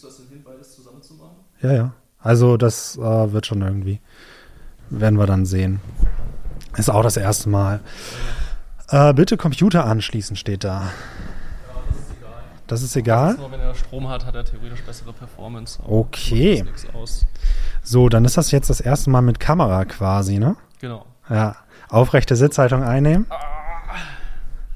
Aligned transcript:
Kriegst 0.00 0.16
du 0.16 0.22
das 0.22 0.28
denn 0.28 0.36
hin, 0.36 0.42
beides 0.42 0.74
zusammen 0.74 1.02
zu 1.02 1.12
machen? 1.12 1.36
Ja, 1.60 1.72
ja. 1.72 1.92
Also 2.20 2.56
das 2.56 2.96
äh, 2.96 3.32
wird 3.32 3.44
schon 3.44 3.60
irgendwie. 3.60 4.00
Werden 4.88 5.18
wir 5.18 5.26
dann 5.26 5.44
sehen. 5.44 5.80
Ist 6.78 6.88
auch 6.90 7.02
das 7.02 7.18
erste 7.18 7.50
Mal. 7.50 7.80
Äh, 8.88 9.12
bitte 9.12 9.36
Computer 9.36 9.84
anschließen, 9.84 10.36
steht 10.36 10.64
da. 10.64 10.84
Ja, 10.84 10.88
das 11.86 11.98
ist 11.98 12.16
egal. 12.16 12.42
Das 12.66 12.82
ist 12.82 12.96
egal. 12.96 13.34
Nur 13.34 13.52
wenn 13.52 13.60
er 13.60 13.74
Strom 13.74 14.08
hat, 14.08 14.24
hat 14.24 14.34
er 14.34 14.44
theoretisch 14.46 14.80
bessere 14.84 15.12
Performance. 15.12 15.78
Okay. 15.86 16.64
So, 17.82 18.08
dann 18.08 18.24
ist 18.24 18.38
das 18.38 18.52
jetzt 18.52 18.70
das 18.70 18.80
erste 18.80 19.10
Mal 19.10 19.20
mit 19.20 19.38
Kamera 19.38 19.84
quasi, 19.84 20.38
ne? 20.38 20.56
Genau. 20.80 21.04
Ja. 21.28 21.56
Aufrechte 21.90 22.36
Sitzhaltung 22.36 22.82
einnehmen. 22.82 23.26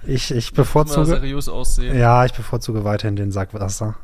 Ich, 0.07 0.31
ich 0.35 0.53
mal 0.53 0.57
bevorzuge. 0.57 1.07
seriös 1.07 1.49
aussehen. 1.49 1.97
Ja, 1.97 2.27
ich 2.27 2.35
bevorzuge 2.35 2.85
weiterhin 2.85 3.17
den 3.17 3.33
Sack 3.33 3.55
Wasser. 3.55 3.89
Äh, 3.89 3.95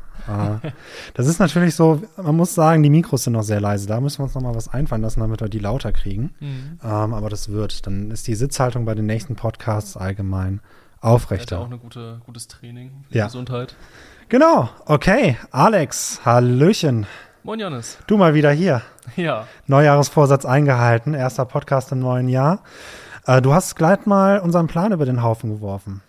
das 1.13 1.27
ist 1.27 1.39
natürlich 1.39 1.75
so, 1.75 2.01
man 2.17 2.35
muss 2.35 2.53
sagen, 2.53 2.83
die 2.83 2.89
Mikros 2.89 3.23
sind 3.23 3.33
noch 3.33 3.43
sehr 3.43 3.59
leise. 3.61 3.87
Da 3.87 3.99
müssen 4.01 4.19
wir 4.19 4.23
uns 4.25 4.35
noch 4.35 4.41
mal 4.41 4.55
was 4.55 4.67
einfallen 4.67 5.01
lassen, 5.01 5.19
damit 5.19 5.41
wir 5.41 5.49
die 5.49 5.59
lauter 5.59 5.91
kriegen. 5.91 6.33
Mhm. 6.39 6.79
Ähm, 6.83 7.13
aber 7.13 7.29
das 7.29 7.49
wird. 7.49 7.85
Dann 7.87 8.11
ist 8.11 8.27
die 8.27 8.35
Sitzhaltung 8.35 8.85
bei 8.85 8.95
den 8.95 9.05
nächsten 9.05 9.35
Podcasts 9.35 9.97
allgemein 9.97 10.55
Er 10.55 10.55
hat 10.55 10.61
ja 10.61 11.09
auch 11.09 11.13
aufrechter. 11.15 11.63
ein 11.63 11.79
gute, 11.79 12.21
gutes 12.25 12.47
Training 12.47 13.03
für 13.09 13.17
Ja. 13.17 13.25
die 13.25 13.27
Gesundheit. 13.29 13.75
Genau, 14.29 14.69
okay. 14.85 15.37
Alex, 15.51 16.21
Hallöchen. 16.25 17.05
Moin 17.43 17.59
Janis. 17.59 17.97
Du 18.07 18.17
mal 18.17 18.33
wieder 18.35 18.51
hier. 18.51 18.81
Ja, 19.15 19.47
Neujahresvorsatz 19.67 20.45
eingehalten. 20.45 21.13
Erster 21.15 21.45
Podcast 21.45 21.91
im 21.91 21.99
neuen 21.99 22.29
Jahr. 22.29 22.63
Äh, 23.25 23.41
du 23.41 23.53
hast 23.53 23.75
gleich 23.75 24.05
mal 24.05 24.39
unseren 24.39 24.67
Plan 24.67 24.91
über 24.91 25.05
den 25.05 25.23
Haufen 25.23 25.49
geworfen. 25.49 26.01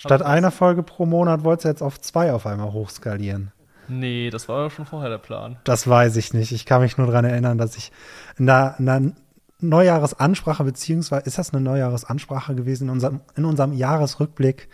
Statt 0.00 0.22
einer 0.22 0.50
Folge 0.50 0.82
pro 0.82 1.06
Monat 1.06 1.44
wolltest 1.44 1.64
du 1.64 1.68
jetzt 1.68 1.82
auf 1.82 2.00
zwei 2.00 2.32
auf 2.32 2.46
einmal 2.46 2.72
hochskalieren. 2.72 3.52
Nee, 3.88 4.30
das 4.30 4.48
war 4.48 4.70
schon 4.70 4.86
vorher 4.86 5.10
der 5.10 5.18
Plan. 5.18 5.56
Das 5.64 5.88
weiß 5.88 6.16
ich 6.16 6.34
nicht. 6.34 6.52
Ich 6.52 6.66
kann 6.66 6.82
mich 6.82 6.96
nur 6.96 7.06
daran 7.06 7.24
erinnern, 7.24 7.58
dass 7.58 7.76
ich 7.76 7.92
in 8.36 8.46
der, 8.46 8.76
in 8.78 8.86
der 8.86 9.12
Neujahresansprache, 9.60 10.62
beziehungsweise 10.64 11.26
ist 11.26 11.38
das 11.38 11.52
eine 11.52 11.62
Neujahresansprache 11.62 12.54
gewesen? 12.54 12.84
In 12.84 12.90
unserem, 12.90 13.20
in 13.34 13.44
unserem 13.44 13.72
Jahresrückblick 13.72 14.68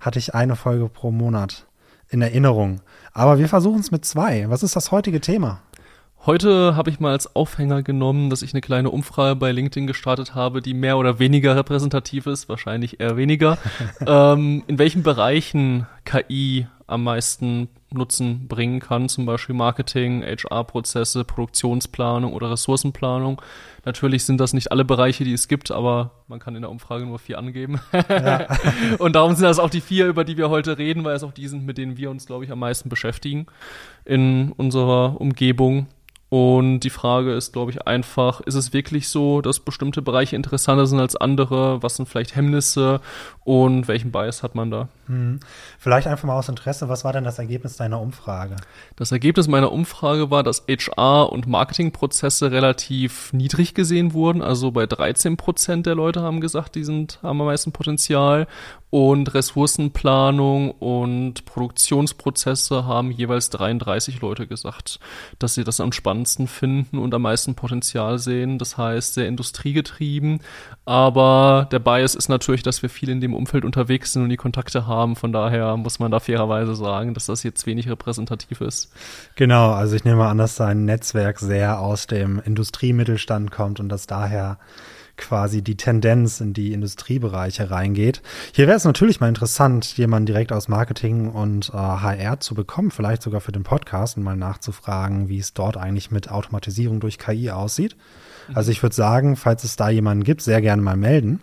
hatte 0.00 0.18
ich 0.18 0.34
eine 0.34 0.54
Folge 0.54 0.88
pro 0.88 1.10
Monat 1.10 1.66
in 2.08 2.22
Erinnerung. 2.22 2.80
Aber 3.12 3.38
wir 3.38 3.48
versuchen 3.48 3.80
es 3.80 3.90
mit 3.90 4.04
zwei. 4.04 4.48
Was 4.48 4.62
ist 4.62 4.76
das 4.76 4.92
heutige 4.92 5.20
Thema? 5.20 5.60
Heute 6.24 6.76
habe 6.76 6.90
ich 6.90 7.00
mal 7.00 7.12
als 7.12 7.34
Aufhänger 7.34 7.82
genommen, 7.82 8.28
dass 8.28 8.42
ich 8.42 8.52
eine 8.52 8.60
kleine 8.60 8.90
Umfrage 8.90 9.36
bei 9.36 9.50
LinkedIn 9.52 9.86
gestartet 9.86 10.34
habe, 10.34 10.60
die 10.60 10.74
mehr 10.74 10.98
oder 10.98 11.18
weniger 11.18 11.56
repräsentativ 11.56 12.26
ist, 12.26 12.48
wahrscheinlich 12.48 13.00
eher 13.00 13.16
weniger. 13.16 13.56
ähm, 14.06 14.62
in 14.66 14.78
welchen 14.78 15.02
Bereichen 15.02 15.86
KI 16.04 16.66
am 16.88 17.04
meisten 17.04 17.68
Nutzen 17.90 18.48
bringen 18.48 18.80
kann, 18.80 19.08
zum 19.08 19.26
Beispiel 19.26 19.54
Marketing, 19.54 20.22
HR-Prozesse, 20.22 21.24
Produktionsplanung 21.24 22.32
oder 22.32 22.50
Ressourcenplanung. 22.50 23.40
Natürlich 23.84 24.24
sind 24.24 24.40
das 24.40 24.54
nicht 24.54 24.72
alle 24.72 24.84
Bereiche, 24.84 25.24
die 25.24 25.34
es 25.34 25.48
gibt, 25.48 25.70
aber 25.70 26.10
man 26.28 26.38
kann 26.40 26.56
in 26.56 26.62
der 26.62 26.70
Umfrage 26.70 27.04
nur 27.04 27.18
vier 27.18 27.38
angeben. 27.38 27.80
Und 28.98 29.14
darum 29.14 29.34
sind 29.34 29.44
das 29.44 29.58
auch 29.58 29.70
die 29.70 29.82
vier, 29.82 30.06
über 30.06 30.24
die 30.24 30.36
wir 30.36 30.48
heute 30.48 30.78
reden, 30.78 31.04
weil 31.04 31.14
es 31.14 31.22
auch 31.22 31.32
die 31.32 31.46
sind, 31.46 31.64
mit 31.64 31.78
denen 31.78 31.96
wir 31.96 32.10
uns, 32.10 32.26
glaube 32.26 32.44
ich, 32.44 32.50
am 32.50 32.58
meisten 32.58 32.88
beschäftigen 32.88 33.46
in 34.04 34.52
unserer 34.52 35.20
Umgebung. 35.20 35.86
Und 36.30 36.80
die 36.80 36.90
Frage 36.90 37.32
ist, 37.32 37.54
glaube 37.54 37.70
ich, 37.70 37.86
einfach, 37.86 38.40
ist 38.42 38.54
es 38.54 38.74
wirklich 38.74 39.08
so, 39.08 39.40
dass 39.40 39.60
bestimmte 39.60 40.02
Bereiche 40.02 40.36
interessanter 40.36 40.86
sind 40.86 41.00
als 41.00 41.16
andere? 41.16 41.82
Was 41.82 41.96
sind 41.96 42.06
vielleicht 42.06 42.36
Hemmnisse 42.36 43.00
und 43.44 43.88
welchen 43.88 44.12
Bias 44.12 44.42
hat 44.42 44.54
man 44.54 44.70
da? 44.70 44.88
Hm. 45.06 45.40
Vielleicht 45.78 46.06
einfach 46.06 46.24
mal 46.24 46.38
aus 46.38 46.50
Interesse, 46.50 46.90
was 46.90 47.02
war 47.02 47.14
denn 47.14 47.24
das 47.24 47.38
Ergebnis 47.38 47.78
deiner 47.78 47.98
Umfrage? 47.98 48.56
Das 48.96 49.10
Ergebnis 49.10 49.48
meiner 49.48 49.72
Umfrage 49.72 50.30
war, 50.30 50.42
dass 50.42 50.68
HR- 50.68 51.32
und 51.32 51.46
Marketingprozesse 51.46 52.50
relativ 52.50 53.32
niedrig 53.32 53.72
gesehen 53.72 54.12
wurden. 54.12 54.42
Also 54.42 54.70
bei 54.70 54.84
13 54.84 55.38
Prozent 55.38 55.86
der 55.86 55.94
Leute 55.94 56.20
haben 56.20 56.42
gesagt, 56.42 56.74
die 56.74 56.84
sind, 56.84 57.20
haben 57.22 57.40
am 57.40 57.46
meisten 57.46 57.72
Potenzial. 57.72 58.46
Und 58.90 59.34
Ressourcenplanung 59.34 60.70
und 60.70 61.44
Produktionsprozesse 61.44 62.86
haben 62.86 63.10
jeweils 63.10 63.50
33 63.50 64.22
Leute 64.22 64.46
gesagt, 64.46 64.98
dass 65.38 65.54
sie 65.54 65.64
das 65.64 65.80
am 65.80 65.92
spannendsten 65.92 66.46
finden 66.46 66.96
und 66.96 67.12
am 67.12 67.22
meisten 67.22 67.54
Potenzial 67.54 68.18
sehen. 68.18 68.56
Das 68.58 68.78
heißt, 68.78 69.12
sehr 69.12 69.28
industriegetrieben. 69.28 70.40
Aber 70.86 71.68
der 71.70 71.80
Bias 71.80 72.14
ist 72.14 72.30
natürlich, 72.30 72.62
dass 72.62 72.80
wir 72.80 72.88
viel 72.88 73.10
in 73.10 73.20
dem 73.20 73.34
Umfeld 73.34 73.66
unterwegs 73.66 74.14
sind 74.14 74.22
und 74.22 74.30
die 74.30 74.36
Kontakte 74.36 74.86
haben. 74.86 75.16
Von 75.16 75.32
daher 75.32 75.76
muss 75.76 75.98
man 75.98 76.10
da 76.10 76.18
fairerweise 76.18 76.74
sagen, 76.74 77.12
dass 77.12 77.26
das 77.26 77.42
jetzt 77.42 77.66
wenig 77.66 77.90
repräsentativ 77.90 78.62
ist. 78.62 78.90
Genau, 79.34 79.70
also 79.72 79.96
ich 79.96 80.04
nehme 80.04 80.26
an, 80.26 80.38
dass 80.38 80.56
dein 80.56 80.86
Netzwerk 80.86 81.40
sehr 81.40 81.78
aus 81.80 82.06
dem 82.06 82.40
Industriemittelstand 82.40 83.50
kommt 83.50 83.80
und 83.80 83.90
dass 83.90 84.06
daher 84.06 84.58
quasi 85.18 85.62
die 85.62 85.76
Tendenz 85.76 86.40
in 86.40 86.52
die 86.52 86.72
Industriebereiche 86.72 87.70
reingeht. 87.70 88.22
Hier 88.52 88.66
wäre 88.66 88.76
es 88.76 88.84
natürlich 88.84 89.20
mal 89.20 89.28
interessant, 89.28 89.96
jemanden 89.98 90.26
direkt 90.26 90.52
aus 90.52 90.68
Marketing 90.68 91.30
und 91.30 91.70
äh, 91.70 91.76
HR 91.76 92.40
zu 92.40 92.54
bekommen, 92.54 92.90
vielleicht 92.90 93.22
sogar 93.22 93.40
für 93.40 93.52
den 93.52 93.64
Podcast 93.64 94.16
und 94.16 94.22
mal 94.22 94.36
nachzufragen, 94.36 95.28
wie 95.28 95.38
es 95.38 95.52
dort 95.52 95.76
eigentlich 95.76 96.10
mit 96.10 96.30
Automatisierung 96.30 97.00
durch 97.00 97.18
KI 97.18 97.50
aussieht. 97.50 97.96
Also 98.54 98.70
ich 98.70 98.82
würde 98.82 98.96
sagen, 98.96 99.36
falls 99.36 99.64
es 99.64 99.76
da 99.76 99.90
jemanden 99.90 100.24
gibt, 100.24 100.40
sehr 100.40 100.62
gerne 100.62 100.80
mal 100.80 100.96
melden. 100.96 101.42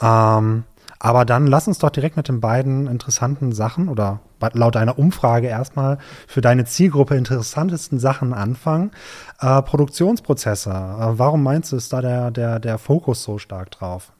Ähm, 0.00 0.64
aber 1.04 1.26
dann 1.26 1.46
lass 1.46 1.68
uns 1.68 1.80
doch 1.80 1.90
direkt 1.90 2.16
mit 2.16 2.28
den 2.28 2.40
beiden 2.40 2.86
interessanten 2.86 3.52
Sachen 3.52 3.90
oder 3.90 4.20
laut 4.54 4.74
deiner 4.74 4.98
Umfrage 4.98 5.48
erstmal 5.48 5.98
für 6.26 6.40
deine 6.40 6.64
Zielgruppe 6.64 7.14
interessantesten 7.14 7.98
Sachen 7.98 8.32
anfangen. 8.32 8.90
Äh, 9.38 9.60
Produktionsprozesse. 9.60 10.70
Äh, 10.70 11.18
warum 11.18 11.42
meinst 11.42 11.72
du, 11.72 11.76
ist 11.76 11.92
da 11.92 12.00
der, 12.00 12.30
der, 12.30 12.58
der 12.58 12.78
Fokus 12.78 13.22
so 13.22 13.36
stark 13.36 13.70
drauf? 13.70 14.12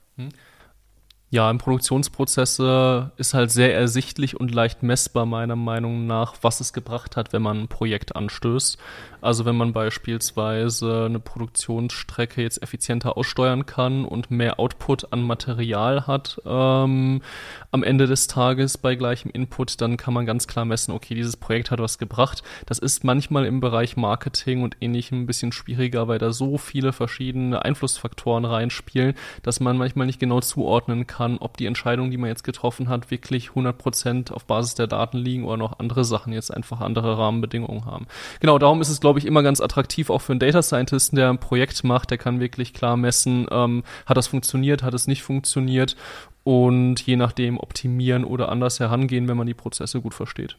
Ja, 1.30 1.50
im 1.50 1.58
Produktionsprozesse 1.58 3.10
ist 3.16 3.34
halt 3.34 3.50
sehr 3.50 3.74
ersichtlich 3.74 4.38
und 4.38 4.54
leicht 4.54 4.84
messbar 4.84 5.26
meiner 5.26 5.56
Meinung 5.56 6.06
nach, 6.06 6.34
was 6.42 6.60
es 6.60 6.72
gebracht 6.72 7.16
hat, 7.16 7.32
wenn 7.32 7.42
man 7.42 7.62
ein 7.62 7.68
Projekt 7.68 8.14
anstößt. 8.14 8.78
Also 9.24 9.46
wenn 9.46 9.56
man 9.56 9.72
beispielsweise 9.72 11.06
eine 11.06 11.18
Produktionsstrecke 11.18 12.42
jetzt 12.42 12.62
effizienter 12.62 13.16
aussteuern 13.16 13.64
kann 13.64 14.04
und 14.04 14.30
mehr 14.30 14.60
Output 14.60 15.14
an 15.14 15.22
Material 15.22 16.06
hat 16.06 16.42
ähm, 16.44 17.22
am 17.70 17.82
Ende 17.82 18.06
des 18.06 18.26
Tages 18.26 18.76
bei 18.76 18.94
gleichem 18.94 19.30
Input, 19.30 19.80
dann 19.80 19.96
kann 19.96 20.12
man 20.12 20.26
ganz 20.26 20.46
klar 20.46 20.66
messen, 20.66 20.92
okay, 20.92 21.14
dieses 21.14 21.38
Projekt 21.38 21.70
hat 21.70 21.80
was 21.80 21.96
gebracht. 21.96 22.42
Das 22.66 22.78
ist 22.78 23.02
manchmal 23.02 23.46
im 23.46 23.60
Bereich 23.60 23.96
Marketing 23.96 24.62
und 24.62 24.76
ähnlichem 24.82 25.22
ein 25.22 25.26
bisschen 25.26 25.52
schwieriger, 25.52 26.06
weil 26.06 26.18
da 26.18 26.30
so 26.30 26.58
viele 26.58 26.92
verschiedene 26.92 27.64
Einflussfaktoren 27.64 28.44
reinspielen, 28.44 29.14
dass 29.42 29.58
man 29.58 29.78
manchmal 29.78 30.06
nicht 30.06 30.20
genau 30.20 30.40
zuordnen 30.40 31.06
kann, 31.06 31.23
ob 31.40 31.56
die 31.56 31.66
Entscheidungen, 31.66 32.10
die 32.10 32.16
man 32.16 32.28
jetzt 32.28 32.44
getroffen 32.44 32.88
hat, 32.88 33.10
wirklich 33.10 33.50
100% 33.50 34.32
auf 34.32 34.44
Basis 34.44 34.74
der 34.74 34.86
Daten 34.86 35.18
liegen 35.18 35.44
oder 35.44 35.56
noch 35.56 35.78
andere 35.78 36.04
Sachen 36.04 36.32
jetzt 36.32 36.52
einfach 36.52 36.80
andere 36.80 37.18
Rahmenbedingungen 37.18 37.84
haben. 37.84 38.06
Genau, 38.40 38.58
darum 38.58 38.80
ist 38.80 38.88
es, 38.88 39.00
glaube 39.00 39.18
ich, 39.18 39.26
immer 39.26 39.42
ganz 39.42 39.60
attraktiv, 39.60 40.10
auch 40.10 40.20
für 40.20 40.32
einen 40.32 40.40
Data 40.40 40.62
Scientisten, 40.62 41.16
der 41.16 41.30
ein 41.30 41.38
Projekt 41.38 41.84
macht, 41.84 42.10
der 42.10 42.18
kann 42.18 42.40
wirklich 42.40 42.74
klar 42.74 42.96
messen, 42.96 43.46
ähm, 43.50 43.82
hat 44.06 44.16
das 44.16 44.26
funktioniert, 44.26 44.82
hat 44.82 44.94
es 44.94 45.06
nicht 45.06 45.22
funktioniert 45.22 45.96
und 46.44 47.00
je 47.00 47.16
nachdem 47.16 47.58
optimieren 47.58 48.24
oder 48.24 48.50
anders 48.50 48.80
herangehen, 48.80 49.28
wenn 49.28 49.36
man 49.36 49.46
die 49.46 49.54
Prozesse 49.54 50.00
gut 50.00 50.14
versteht. 50.14 50.56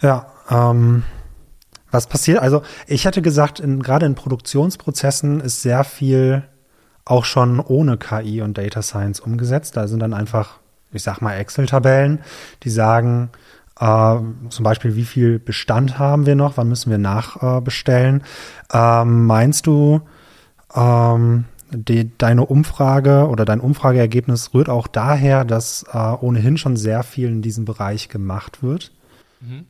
Ja, 0.00 0.32
ähm, 0.48 1.02
was 1.90 2.06
passiert? 2.06 2.38
Also 2.38 2.62
ich 2.86 3.04
hätte 3.04 3.22
gesagt, 3.22 3.60
in, 3.60 3.82
gerade 3.82 4.06
in 4.06 4.14
Produktionsprozessen 4.14 5.40
ist 5.40 5.62
sehr 5.62 5.84
viel 5.84 6.44
auch 7.10 7.24
schon 7.24 7.60
ohne 7.60 7.96
KI 7.96 8.40
und 8.40 8.56
Data 8.56 8.82
Science 8.82 9.20
umgesetzt. 9.20 9.76
Da 9.76 9.88
sind 9.88 10.00
dann 10.00 10.14
einfach, 10.14 10.58
ich 10.92 11.02
sag 11.02 11.20
mal, 11.20 11.34
Excel-Tabellen, 11.34 12.20
die 12.62 12.70
sagen, 12.70 13.30
äh, 13.80 14.16
zum 14.48 14.62
Beispiel, 14.62 14.94
wie 14.94 15.04
viel 15.04 15.38
Bestand 15.38 15.98
haben 15.98 16.26
wir 16.26 16.36
noch, 16.36 16.56
wann 16.56 16.68
müssen 16.68 16.90
wir 16.90 16.98
nachbestellen. 16.98 18.22
Äh, 18.72 19.02
ähm, 19.02 19.26
meinst 19.26 19.66
du, 19.66 20.02
ähm, 20.74 21.46
die, 21.72 22.16
deine 22.16 22.46
Umfrage 22.46 23.28
oder 23.28 23.44
dein 23.44 23.60
Umfrageergebnis 23.60 24.54
rührt 24.54 24.68
auch 24.68 24.86
daher, 24.86 25.44
dass 25.44 25.84
äh, 25.92 25.98
ohnehin 25.98 26.58
schon 26.58 26.76
sehr 26.76 27.02
viel 27.02 27.28
in 27.28 27.42
diesem 27.42 27.64
Bereich 27.64 28.08
gemacht 28.08 28.62
wird? 28.62 28.92
Mhm. 29.40 29.66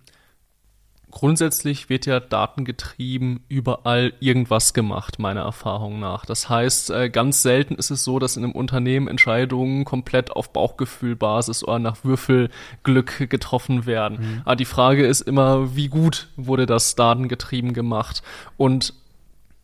Grundsätzlich 1.10 1.88
wird 1.88 2.06
ja 2.06 2.20
datengetrieben 2.20 3.40
überall 3.48 4.12
irgendwas 4.20 4.74
gemacht, 4.74 5.18
meiner 5.18 5.42
Erfahrung 5.42 5.98
nach. 5.98 6.24
Das 6.24 6.48
heißt, 6.48 6.90
äh, 6.90 7.10
ganz 7.10 7.42
selten 7.42 7.74
ist 7.74 7.90
es 7.90 8.04
so, 8.04 8.18
dass 8.18 8.36
in 8.36 8.44
einem 8.44 8.52
Unternehmen 8.52 9.08
Entscheidungen 9.08 9.84
komplett 9.84 10.30
auf 10.30 10.52
Bauchgefühlbasis 10.52 11.64
oder 11.64 11.78
nach 11.78 12.04
Würfelglück 12.04 13.28
getroffen 13.28 13.86
werden. 13.86 14.18
Mhm. 14.20 14.42
Aber 14.44 14.56
die 14.56 14.64
Frage 14.64 15.06
ist 15.06 15.22
immer, 15.22 15.74
wie 15.74 15.88
gut 15.88 16.28
wurde 16.36 16.66
das 16.66 16.94
datengetrieben 16.94 17.72
gemacht? 17.72 18.22
Und 18.56 18.94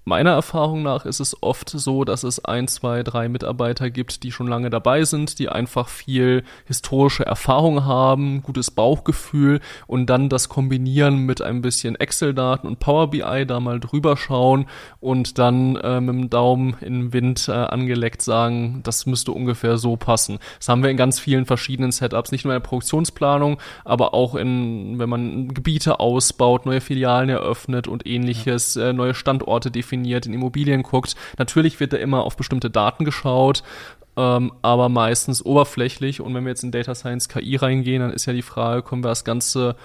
meiner 0.06 0.30
Erfahrung 0.30 0.84
nach 0.84 1.04
ist 1.04 1.18
es 1.18 1.42
oft 1.42 1.68
so, 1.68 2.04
dass 2.04 2.22
es 2.22 2.44
ein, 2.44 2.68
zwei, 2.68 3.02
drei 3.02 3.28
Mitarbeiter 3.28 3.90
gibt, 3.90 4.22
die 4.22 4.30
schon 4.30 4.46
lange 4.46 4.70
dabei 4.70 5.02
sind, 5.02 5.40
die 5.40 5.48
einfach 5.48 5.88
viel 5.88 6.44
historische 6.64 7.26
Erfahrung 7.26 7.84
haben, 7.84 8.40
gutes 8.42 8.70
Bauchgefühl 8.70 9.60
und 9.88 10.06
dann 10.06 10.28
das 10.28 10.48
kombinieren 10.48 11.26
mit 11.26 11.42
ein 11.42 11.60
bisschen 11.60 11.96
Excel-Daten 11.96 12.68
und 12.68 12.78
Power 12.78 13.10
BI 13.10 13.46
da 13.48 13.58
mal 13.58 13.80
drüber 13.80 14.16
schauen 14.16 14.66
und 15.00 15.38
dann 15.38 15.74
äh, 15.74 16.00
mit 16.00 16.14
dem 16.14 16.30
Daumen 16.30 16.76
in 16.80 17.00
den 17.00 17.12
Wind 17.12 17.48
äh, 17.48 17.52
angeleckt 17.52 18.22
sagen, 18.22 18.82
das 18.84 19.06
müsste 19.06 19.32
ungefähr 19.32 19.76
so 19.76 19.96
passen. 19.96 20.38
Das 20.58 20.68
haben 20.68 20.84
wir 20.84 20.90
in 20.90 20.96
ganz 20.96 21.18
vielen 21.18 21.46
verschiedenen 21.46 21.90
Setups, 21.90 22.30
nicht 22.30 22.44
nur 22.44 22.54
in 22.54 22.60
der 22.62 22.68
Produktionsplanung, 22.68 23.58
aber 23.84 24.14
auch 24.14 24.36
in, 24.36 25.00
wenn 25.00 25.08
man 25.08 25.52
Gebiete 25.52 25.98
ausbaut, 25.98 26.64
neue 26.64 26.80
Filialen 26.80 27.28
eröffnet 27.28 27.88
und 27.88 28.06
ähnliches, 28.06 28.76
ja. 28.76 28.90
äh, 28.90 28.92
neue 28.92 29.12
Standorte 29.12 29.72
definiert 29.72 29.95
definiert, 29.96 30.26
in 30.26 30.34
Immobilien 30.34 30.82
guckt. 30.82 31.16
Natürlich 31.38 31.80
wird 31.80 31.92
da 31.92 31.96
immer 31.96 32.24
auf 32.24 32.36
bestimmte 32.36 32.70
Daten 32.70 33.04
geschaut, 33.04 33.62
ähm, 34.16 34.52
aber 34.62 34.88
meistens 34.88 35.44
oberflächlich. 35.44 36.20
Und 36.20 36.34
wenn 36.34 36.44
wir 36.44 36.50
jetzt 36.50 36.64
in 36.64 36.70
Data 36.70 36.94
Science 36.94 37.28
KI 37.28 37.56
reingehen, 37.56 38.02
dann 38.02 38.12
ist 38.12 38.26
ja 38.26 38.32
die 38.32 38.42
Frage, 38.42 38.82
können 38.82 39.04
wir 39.04 39.08
das 39.08 39.24
Ganze 39.24 39.76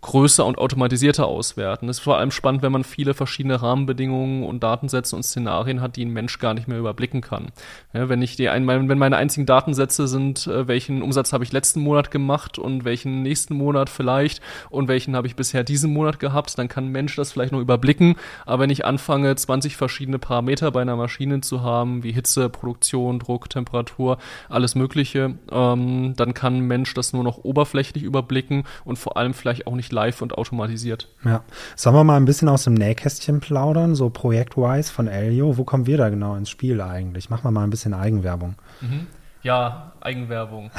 größer 0.00 0.46
und 0.46 0.58
automatisierter 0.58 1.26
auswerten. 1.26 1.88
Das 1.88 1.98
ist 1.98 2.04
vor 2.04 2.18
allem 2.18 2.30
spannend, 2.30 2.62
wenn 2.62 2.72
man 2.72 2.84
viele 2.84 3.14
verschiedene 3.14 3.60
Rahmenbedingungen 3.60 4.44
und 4.44 4.62
Datensätze 4.62 5.16
und 5.16 5.24
Szenarien 5.24 5.80
hat, 5.80 5.96
die 5.96 6.04
ein 6.04 6.12
Mensch 6.12 6.38
gar 6.38 6.54
nicht 6.54 6.68
mehr 6.68 6.78
überblicken 6.78 7.20
kann. 7.20 7.48
Ja, 7.92 8.08
wenn 8.08 8.22
ich 8.22 8.36
die 8.36 8.48
ein, 8.48 8.66
wenn 8.66 8.98
meine 8.98 9.16
einzigen 9.16 9.46
Datensätze 9.46 10.06
sind, 10.06 10.46
äh, 10.46 10.68
welchen 10.68 11.02
Umsatz 11.02 11.32
habe 11.32 11.42
ich 11.42 11.52
letzten 11.52 11.80
Monat 11.80 12.10
gemacht 12.10 12.58
und 12.58 12.84
welchen 12.84 13.22
nächsten 13.22 13.54
Monat 13.54 13.90
vielleicht 13.90 14.40
und 14.70 14.86
welchen 14.86 15.16
habe 15.16 15.26
ich 15.26 15.34
bisher 15.34 15.64
diesen 15.64 15.92
Monat 15.92 16.20
gehabt, 16.20 16.56
dann 16.58 16.68
kann 16.68 16.86
ein 16.86 16.92
Mensch 16.92 17.16
das 17.16 17.32
vielleicht 17.32 17.52
noch 17.52 17.60
überblicken. 17.60 18.14
Aber 18.46 18.62
wenn 18.62 18.70
ich 18.70 18.84
anfange, 18.84 19.34
20 19.34 19.76
verschiedene 19.76 20.18
Parameter 20.18 20.70
bei 20.70 20.82
einer 20.82 20.96
Maschine 20.96 21.40
zu 21.40 21.62
haben, 21.62 22.04
wie 22.04 22.12
Hitze, 22.12 22.48
Produktion, 22.48 23.18
Druck, 23.18 23.50
Temperatur, 23.50 24.18
alles 24.48 24.76
Mögliche, 24.76 25.34
ähm, 25.50 26.14
dann 26.16 26.34
kann 26.34 26.58
ein 26.58 26.66
Mensch 26.66 26.94
das 26.94 27.12
nur 27.12 27.24
noch 27.24 27.38
oberflächlich 27.38 28.04
überblicken 28.04 28.64
und 28.84 28.98
vor 28.98 29.16
allem 29.16 29.34
vielleicht 29.34 29.66
auch 29.66 29.74
nicht 29.74 29.87
nicht 29.88 29.92
live 29.92 30.22
und 30.22 30.36
automatisiert. 30.36 31.08
Ja. 31.24 31.42
Sollen 31.76 31.96
wir 31.96 32.04
mal 32.04 32.16
ein 32.16 32.24
bisschen 32.24 32.48
aus 32.48 32.64
dem 32.64 32.74
Nähkästchen 32.74 33.40
plaudern, 33.40 33.94
so 33.94 34.10
projektwise 34.10 34.92
von 34.92 35.08
Elio? 35.08 35.56
Wo 35.56 35.64
kommen 35.64 35.86
wir 35.86 35.96
da 35.96 36.08
genau 36.10 36.36
ins 36.36 36.50
Spiel 36.50 36.80
eigentlich? 36.80 37.30
Machen 37.30 37.44
wir 37.44 37.50
mal 37.50 37.64
ein 37.64 37.70
bisschen 37.70 37.94
Eigenwerbung. 37.94 38.54
Mhm. 38.80 39.06
Ja, 39.42 39.92
Eigenwerbung. 40.00 40.70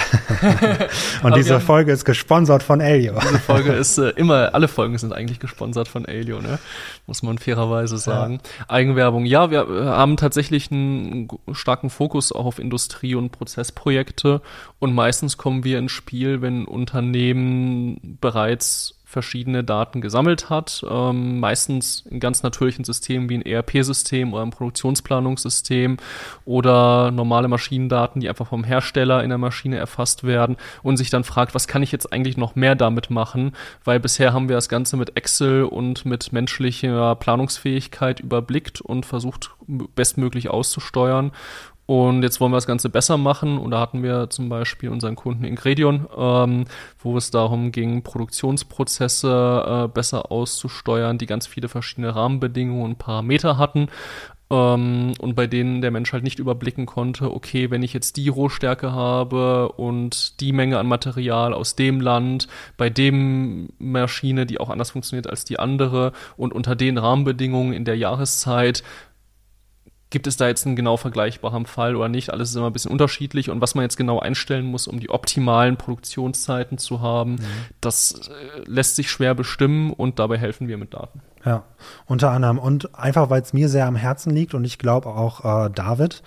und 1.23 1.35
diese 1.37 1.55
haben, 1.55 1.61
Folge 1.61 1.93
ist 1.93 2.03
gesponsert 2.03 2.61
von 2.61 2.81
Elio. 2.81 3.17
diese 3.21 3.39
Folge 3.39 3.71
ist 3.73 3.97
äh, 3.97 4.09
immer, 4.09 4.53
alle 4.53 4.67
Folgen 4.67 4.97
sind 4.97 5.13
eigentlich 5.13 5.39
gesponsert 5.39 5.87
von 5.87 6.05
Elio, 6.05 6.41
ne? 6.41 6.59
Muss 7.07 7.23
man 7.23 7.37
fairerweise 7.37 7.97
sagen. 7.97 8.41
Ja. 8.43 8.65
Eigenwerbung. 8.67 9.25
Ja, 9.25 9.49
wir 9.49 9.67
äh, 9.67 9.85
haben 9.85 10.17
tatsächlich 10.17 10.71
einen 10.71 11.29
starken 11.53 11.89
Fokus 11.89 12.33
auch 12.33 12.45
auf 12.45 12.59
Industrie- 12.59 13.15
und 13.15 13.31
Prozessprojekte 13.31 14.41
und 14.77 14.93
meistens 14.93 15.37
kommen 15.37 15.63
wir 15.63 15.79
ins 15.79 15.93
Spiel, 15.93 16.41
wenn 16.41 16.65
Unternehmen 16.65 18.17
bereits 18.19 18.98
verschiedene 19.09 19.63
Daten 19.63 20.01
gesammelt 20.01 20.51
hat, 20.51 20.85
ähm, 20.87 21.39
meistens 21.39 22.05
in 22.11 22.19
ganz 22.19 22.43
natürlichen 22.43 22.85
Systemen 22.85 23.27
wie 23.27 23.39
ein 23.39 23.41
ERP-System 23.41 24.33
oder 24.33 24.43
ein 24.43 24.51
Produktionsplanungssystem 24.51 25.97
oder 26.45 27.09
normale 27.09 27.47
Maschinendaten, 27.47 28.21
die 28.21 28.29
einfach 28.29 28.45
vom 28.45 28.63
Hersteller 28.63 29.23
in 29.23 29.29
der 29.29 29.39
Maschine 29.39 29.77
erfasst 29.77 30.25
werden 30.25 30.57
und 30.83 30.97
sich 30.97 31.09
dann 31.09 31.23
fragt, 31.23 31.55
was 31.55 31.67
kann 31.67 31.81
ich 31.81 31.91
jetzt 31.91 32.13
eigentlich 32.13 32.37
noch 32.37 32.55
mehr 32.55 32.75
damit 32.75 33.09
machen, 33.09 33.53
weil 33.83 33.99
bisher 33.99 34.31
haben 34.31 34.47
wir 34.47 34.55
das 34.55 34.69
Ganze 34.69 34.95
mit 34.95 35.17
Excel 35.17 35.63
und 35.63 36.05
mit 36.05 36.31
menschlicher 36.31 37.15
Planungsfähigkeit 37.15 38.19
überblickt 38.19 38.79
und 38.79 39.07
versucht 39.07 39.49
bestmöglich 39.95 40.51
auszusteuern 40.51 41.31
und 41.89 42.21
jetzt 42.21 42.39
wollen 42.39 42.51
wir 42.51 42.57
das 42.57 42.67
Ganze 42.67 42.87
besser 42.87 43.17
machen. 43.17 43.57
Und 43.57 43.71
da 43.71 43.79
hatten 43.79 44.03
wir 44.03 44.29
zum 44.29 44.47
Beispiel 44.47 44.89
unseren 44.89 45.15
Kunden 45.15 45.43
Ingredion, 45.43 46.07
ähm, 46.15 46.65
wo 46.99 47.17
es 47.17 47.31
darum 47.31 47.71
ging, 47.71 48.03
Produktionsprozesse 48.03 49.65
äh, 49.65 49.87
besser 49.87 50.31
auszusteuern, 50.31 51.17
die 51.17 51.25
ganz 51.25 51.47
viele 51.47 51.67
verschiedene 51.67 52.15
Rahmenbedingungen 52.15 52.83
und 52.83 52.99
Parameter 52.99 53.57
hatten. 53.57 53.87
Ähm, 54.51 55.13
und 55.19 55.35
bei 55.35 55.47
denen 55.47 55.81
der 55.81 55.89
Mensch 55.89 56.13
halt 56.13 56.23
nicht 56.23 56.37
überblicken 56.37 56.85
konnte, 56.85 57.33
okay, 57.33 57.71
wenn 57.71 57.81
ich 57.81 57.93
jetzt 57.93 58.17
die 58.17 58.29
Rohstärke 58.29 58.91
habe 58.91 59.71
und 59.71 60.39
die 60.41 60.53
Menge 60.53 60.77
an 60.77 60.85
Material 60.85 61.55
aus 61.55 61.75
dem 61.75 62.01
Land, 62.01 62.47
bei 62.77 62.91
dem 62.91 63.69
Maschine, 63.79 64.45
die 64.45 64.59
auch 64.59 64.69
anders 64.69 64.91
funktioniert 64.91 65.27
als 65.27 65.43
die 65.43 65.57
andere 65.57 66.11
und 66.37 66.53
unter 66.53 66.75
den 66.75 66.99
Rahmenbedingungen 66.99 67.73
in 67.73 67.85
der 67.85 67.97
Jahreszeit, 67.97 68.83
gibt 70.09 70.25
es 70.25 70.37
da 70.37 70.47
jetzt 70.47 70.65
einen 70.65 70.75
genau 70.75 70.97
vergleichbaren 70.97 71.65
Fall 71.65 71.95
oder 71.95 72.09
nicht? 72.09 72.31
Alles 72.31 72.49
ist 72.49 72.55
immer 72.55 72.67
ein 72.67 72.73
bisschen 72.73 72.91
unterschiedlich 72.91 73.49
und 73.49 73.61
was 73.61 73.75
man 73.75 73.83
jetzt 73.83 73.97
genau 73.97 74.19
einstellen 74.19 74.65
muss, 74.65 74.87
um 74.87 74.99
die 74.99 75.09
optimalen 75.09 75.77
Produktionszeiten 75.77 76.77
zu 76.77 77.01
haben, 77.01 77.33
mhm. 77.33 77.45
das 77.81 78.29
äh, 78.29 78.61
lässt 78.65 78.95
sich 78.95 79.11
schwer 79.11 79.35
bestimmen 79.35 79.93
und 79.93 80.19
dabei 80.19 80.37
helfen 80.37 80.67
wir 80.67 80.77
mit 80.77 80.93
Daten. 80.93 81.21
Ja, 81.45 81.63
unter 82.05 82.31
anderem 82.31 82.57
und 82.59 82.97
einfach, 82.97 83.29
weil 83.29 83.41
es 83.41 83.53
mir 83.53 83.69
sehr 83.69 83.85
am 83.85 83.95
Herzen 83.95 84.31
liegt 84.31 84.53
und 84.53 84.65
ich 84.65 84.77
glaube 84.77 85.09
auch 85.09 85.65
äh, 85.65 85.69
David, 85.69 86.23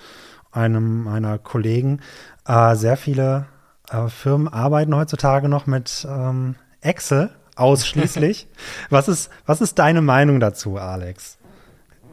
einem 0.53 1.05
meiner 1.05 1.39
Kollegen, 1.39 2.01
äh, 2.47 2.77
sehr 2.77 2.97
viele 2.97 3.47
äh, 3.91 4.09
Firmen 4.09 4.49
arbeiten 4.49 4.95
heutzutage 4.95 5.49
noch 5.49 5.67
mit 5.67 6.07
ähm, 6.09 6.55
Excel 6.81 7.31
ausschließlich. 7.57 8.47
was 8.91 9.09
ist, 9.09 9.31
was 9.45 9.61
ist 9.61 9.79
deine 9.79 10.03
Meinung 10.03 10.41
dazu, 10.41 10.77
Alex? 10.77 11.39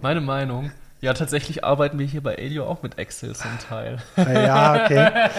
Meine 0.02 0.22
Meinung? 0.22 0.72
Ja, 1.02 1.14
tatsächlich 1.14 1.64
arbeiten 1.64 1.98
wir 1.98 2.06
hier 2.06 2.22
bei 2.22 2.36
Elio 2.36 2.66
auch 2.66 2.84
mit 2.84 2.98
Excel 2.98 3.34
zum 3.34 3.52
Teil. 3.68 4.00
Ja, 4.18 4.84
okay. 4.84 5.30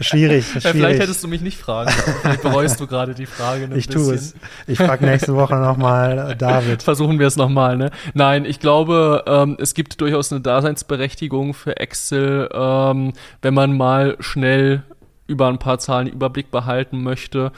Schwierig, 0.00 0.46
schwierig. 0.46 0.68
Vielleicht 0.68 1.00
hättest 1.00 1.24
du 1.24 1.28
mich 1.28 1.40
nicht 1.40 1.58
fragen. 1.58 1.90
Vielleicht 1.90 2.42
bereust 2.42 2.78
du 2.78 2.86
gerade 2.86 3.14
die 3.14 3.26
Frage. 3.26 3.64
Ein 3.64 3.76
ich 3.76 3.88
tue 3.88 4.14
es. 4.14 4.34
Ich 4.68 4.78
frage 4.78 5.04
nächste 5.04 5.34
Woche 5.34 5.56
nochmal 5.56 6.36
David. 6.36 6.84
Versuchen 6.84 7.18
wir 7.18 7.26
es 7.26 7.34
nochmal, 7.34 7.76
ne? 7.76 7.90
Nein, 8.14 8.44
ich 8.44 8.60
glaube, 8.60 9.24
ähm, 9.26 9.56
es 9.60 9.74
gibt 9.74 10.00
durchaus 10.00 10.30
eine 10.30 10.40
Daseinsberechtigung 10.40 11.52
für 11.52 11.78
Excel, 11.78 12.48
ähm, 12.54 13.12
wenn 13.42 13.54
man 13.54 13.76
mal 13.76 14.16
schnell 14.20 14.84
über 15.26 15.48
ein 15.48 15.58
paar 15.58 15.78
Zahlen 15.78 16.06
Überblick 16.06 16.50
behalten 16.50 17.02
möchte. 17.02 17.52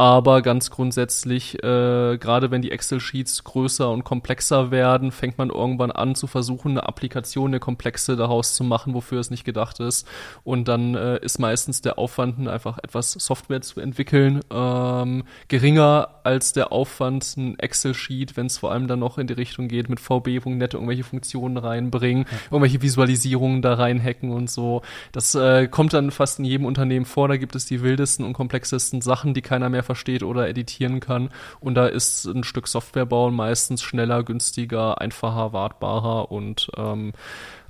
Aber 0.00 0.40
ganz 0.40 0.70
grundsätzlich, 0.70 1.62
äh, 1.62 2.16
gerade 2.16 2.50
wenn 2.50 2.62
die 2.62 2.70
Excel-Sheets 2.70 3.44
größer 3.44 3.90
und 3.90 4.02
komplexer 4.02 4.70
werden, 4.70 5.12
fängt 5.12 5.36
man 5.36 5.50
irgendwann 5.50 5.90
an 5.90 6.14
zu 6.14 6.26
versuchen, 6.26 6.70
eine 6.70 6.88
Applikation, 6.88 7.50
eine 7.50 7.60
komplexe 7.60 8.16
daraus 8.16 8.54
zu 8.54 8.64
machen, 8.64 8.94
wofür 8.94 9.20
es 9.20 9.28
nicht 9.28 9.44
gedacht 9.44 9.78
ist. 9.78 10.08
Und 10.42 10.68
dann 10.68 10.94
äh, 10.94 11.18
ist 11.22 11.38
meistens 11.38 11.82
der 11.82 11.98
Aufwand, 11.98 12.48
einfach 12.48 12.78
etwas 12.78 13.12
Software 13.12 13.60
zu 13.60 13.78
entwickeln, 13.78 14.40
ähm, 14.50 15.24
geringer 15.48 16.08
als 16.24 16.54
der 16.54 16.72
Aufwand, 16.72 17.36
ein 17.36 17.58
Excel-Sheet, 17.58 18.38
wenn 18.38 18.46
es 18.46 18.56
vor 18.56 18.72
allem 18.72 18.88
dann 18.88 19.00
noch 19.00 19.18
in 19.18 19.26
die 19.26 19.34
Richtung 19.34 19.68
geht, 19.68 19.90
mit 19.90 20.00
VB.net 20.00 20.72
irgendwelche 20.72 21.04
Funktionen 21.04 21.58
reinbringen, 21.58 22.24
ja. 22.24 22.38
irgendwelche 22.50 22.80
Visualisierungen 22.80 23.60
da 23.60 23.74
reinhacken 23.74 24.30
und 24.30 24.48
so. 24.48 24.80
Das 25.12 25.34
äh, 25.34 25.68
kommt 25.68 25.92
dann 25.92 26.10
fast 26.10 26.38
in 26.38 26.46
jedem 26.46 26.64
Unternehmen 26.64 27.04
vor. 27.04 27.28
Da 27.28 27.36
gibt 27.36 27.54
es 27.54 27.66
die 27.66 27.82
wildesten 27.82 28.24
und 28.24 28.32
komplexesten 28.32 29.02
Sachen, 29.02 29.34
die 29.34 29.42
keiner 29.42 29.68
mehr 29.68 29.89
versteht 29.90 30.22
oder 30.22 30.48
editieren 30.48 31.00
kann. 31.00 31.30
Und 31.58 31.74
da 31.74 31.88
ist 31.88 32.26
ein 32.26 32.44
Stück 32.44 32.68
Software 32.68 33.06
bauen 33.06 33.34
meistens 33.34 33.82
schneller, 33.82 34.22
günstiger, 34.22 35.00
einfacher, 35.00 35.52
wartbarer 35.52 36.30
und 36.30 36.70
ähm, 36.76 37.12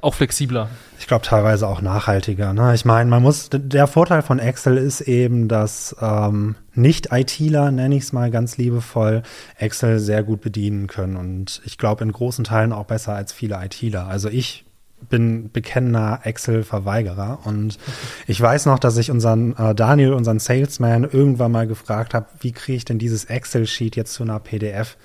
auch 0.02 0.14
flexibler. 0.14 0.68
Ich 0.98 1.06
glaube 1.06 1.24
teilweise 1.24 1.66
auch 1.66 1.80
nachhaltiger. 1.80 2.52
Ne? 2.52 2.74
Ich 2.74 2.84
meine, 2.84 3.08
man 3.08 3.22
muss, 3.22 3.48
der 3.50 3.86
Vorteil 3.86 4.20
von 4.20 4.38
Excel 4.38 4.76
ist 4.76 5.00
eben, 5.00 5.48
dass 5.48 5.96
ähm, 5.98 6.56
Nicht-ITler, 6.74 7.70
nenne 7.70 7.96
ich 7.96 8.02
es 8.02 8.12
mal 8.12 8.30
ganz 8.30 8.58
liebevoll, 8.58 9.22
Excel 9.56 9.98
sehr 9.98 10.22
gut 10.22 10.42
bedienen 10.42 10.88
können. 10.88 11.16
Und 11.16 11.62
ich 11.64 11.78
glaube 11.78 12.04
in 12.04 12.12
großen 12.12 12.44
Teilen 12.44 12.74
auch 12.74 12.84
besser 12.84 13.14
als 13.14 13.32
viele 13.32 13.58
ITler. 13.64 14.08
Also 14.08 14.28
ich 14.28 14.66
bin 15.08 15.50
bekennender 15.50 16.20
Excel-Verweigerer 16.24 17.40
und 17.44 17.78
ich 18.26 18.40
weiß 18.40 18.66
noch, 18.66 18.78
dass 18.78 18.96
ich 18.96 19.10
unseren 19.10 19.56
äh, 19.56 19.74
Daniel, 19.74 20.12
unseren 20.12 20.38
Salesman, 20.38 21.04
irgendwann 21.04 21.52
mal 21.52 21.66
gefragt 21.66 22.14
habe, 22.14 22.26
wie 22.40 22.52
kriege 22.52 22.76
ich 22.76 22.84
denn 22.84 22.98
dieses 22.98 23.24
Excel-Sheet 23.24 23.96
jetzt 23.96 24.12
zu 24.14 24.22
einer 24.22 24.38
PDF 24.38 24.96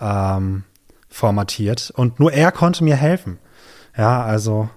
ähm, 0.00 0.64
formatiert 1.08 1.92
und 1.96 2.20
nur 2.20 2.32
er 2.32 2.52
konnte 2.52 2.84
mir 2.84 2.96
helfen. 2.96 3.38
Ja, 3.96 4.22
also 4.22 4.68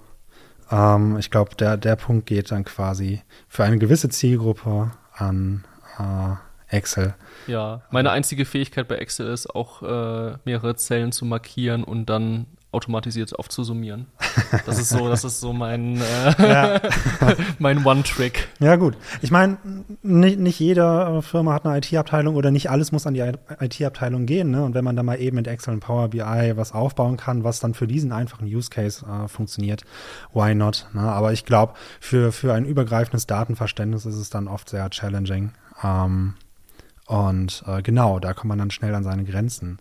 ähm, 0.72 1.18
ich 1.18 1.30
glaube, 1.30 1.56
der, 1.56 1.78
der 1.78 1.96
Punkt 1.96 2.26
geht 2.26 2.52
dann 2.52 2.66
quasi 2.66 3.22
für 3.48 3.64
eine 3.64 3.78
gewisse 3.78 4.10
Zielgruppe 4.10 4.92
an 5.14 5.64
äh, 6.00 6.76
Excel. 6.76 7.14
Ja, 7.46 7.84
meine 7.92 8.12
einzige 8.12 8.46
Fähigkeit 8.46 8.88
bei 8.88 8.96
Excel 8.96 9.28
ist 9.28 9.48
auch 9.54 9.84
äh, 9.84 10.38
mehrere 10.44 10.76
Zellen 10.76 11.12
zu 11.12 11.26
markieren 11.26 11.84
und 11.84 12.08
dann 12.10 12.48
automatisiert 12.74 13.38
aufzusummieren. 13.38 14.08
Das 14.66 14.78
ist 14.78 14.90
so, 14.90 15.10
das 15.10 15.24
ist 15.24 15.40
so 15.40 15.52
mein, 15.52 16.00
äh, 16.00 16.80
mein 17.60 17.84
One-Trick. 17.86 18.50
Ja, 18.60 18.76
gut. 18.76 18.96
Ich 19.22 19.32
meine, 19.32 19.58
nicht, 20.04 20.40
nicht 20.40 20.60
jede 20.60 21.22
Firma 21.24 21.54
hat 21.54 21.66
eine 21.66 21.78
IT-Abteilung 21.78 22.36
oder 22.36 22.52
nicht 22.52 22.70
alles 22.70 22.92
muss 22.92 23.08
an 23.08 23.16
die 23.16 23.22
IT-Abteilung 23.60 24.26
gehen. 24.26 24.52
Ne? 24.52 24.64
Und 24.64 24.76
wenn 24.76 24.86
man 24.86 24.96
da 24.96 25.02
mal 25.02 25.20
eben 25.20 25.36
mit 25.36 25.48
Excel 25.48 25.74
und 25.74 25.80
Power 25.80 26.10
BI 26.10 26.54
was 26.56 26.72
aufbauen 26.72 27.18
kann, 27.18 27.44
was 27.44 27.60
dann 27.60 27.74
für 27.74 27.88
diesen 27.88 28.12
einfachen 28.12 28.46
Use 28.46 28.70
Case 28.70 29.06
äh, 29.06 29.28
funktioniert, 29.28 29.84
why 30.34 30.54
not? 30.54 30.88
Ne? 30.94 31.02
Aber 31.02 31.34
ich 31.34 31.46
glaube, 31.46 31.74
für, 32.00 32.32
für 32.32 32.54
ein 32.54 32.66
übergreifendes 32.66 33.26
Datenverständnis 33.26 34.06
ist 34.06 34.16
es 34.16 34.30
dann 34.30 34.48
oft 34.48 34.70
sehr 34.70 34.90
challenging. 34.92 35.52
Ähm, 35.84 36.36
und 37.06 37.64
äh, 37.68 37.82
genau, 37.82 38.20
da 38.20 38.34
kommt 38.34 38.50
man 38.50 38.60
dann 38.60 38.72
schnell 38.72 38.96
an 38.96 39.04
seine 39.04 39.26
Grenzen. 39.26 39.80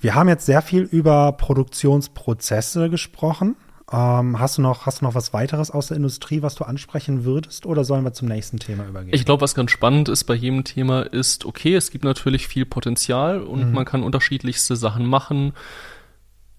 Wir 0.00 0.14
haben 0.14 0.28
jetzt 0.28 0.46
sehr 0.46 0.62
viel 0.62 0.82
über 0.82 1.32
Produktionsprozesse 1.32 2.88
gesprochen. 2.88 3.56
Ähm, 3.90 4.38
hast 4.38 4.58
du 4.58 4.62
noch, 4.62 4.84
hast 4.86 5.00
du 5.00 5.06
noch 5.06 5.14
was 5.14 5.32
weiteres 5.32 5.70
aus 5.70 5.88
der 5.88 5.96
Industrie, 5.96 6.42
was 6.42 6.54
du 6.54 6.64
ansprechen 6.64 7.24
würdest, 7.24 7.64
oder 7.64 7.84
sollen 7.84 8.04
wir 8.04 8.12
zum 8.12 8.28
nächsten 8.28 8.58
Thema 8.58 8.86
übergehen? 8.86 9.14
Ich 9.14 9.24
glaube, 9.24 9.40
was 9.40 9.54
ganz 9.54 9.70
spannend 9.70 10.08
ist 10.10 10.24
bei 10.24 10.34
jedem 10.34 10.64
Thema 10.64 11.02
ist, 11.02 11.46
okay, 11.46 11.74
es 11.74 11.90
gibt 11.90 12.04
natürlich 12.04 12.48
viel 12.48 12.66
Potenzial 12.66 13.40
und 13.40 13.68
mhm. 13.68 13.72
man 13.72 13.84
kann 13.86 14.02
unterschiedlichste 14.02 14.76
Sachen 14.76 15.06
machen. 15.06 15.54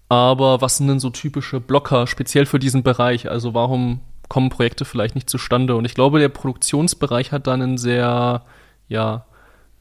Aber 0.08 0.60
was 0.60 0.78
sind 0.78 0.88
denn 0.88 0.98
so 0.98 1.10
typische 1.10 1.60
Blocker, 1.60 2.08
speziell 2.08 2.46
für 2.46 2.58
diesen 2.58 2.82
Bereich? 2.82 3.30
Also 3.30 3.54
warum 3.54 4.00
kommen 4.28 4.50
Projekte 4.50 4.84
vielleicht 4.84 5.14
nicht 5.14 5.30
zustande? 5.30 5.76
Und 5.76 5.84
ich 5.84 5.94
glaube, 5.94 6.18
der 6.18 6.30
Produktionsbereich 6.30 7.30
hat 7.30 7.46
dann 7.46 7.62
einen 7.62 7.78
sehr, 7.78 8.42
ja, 8.88 9.24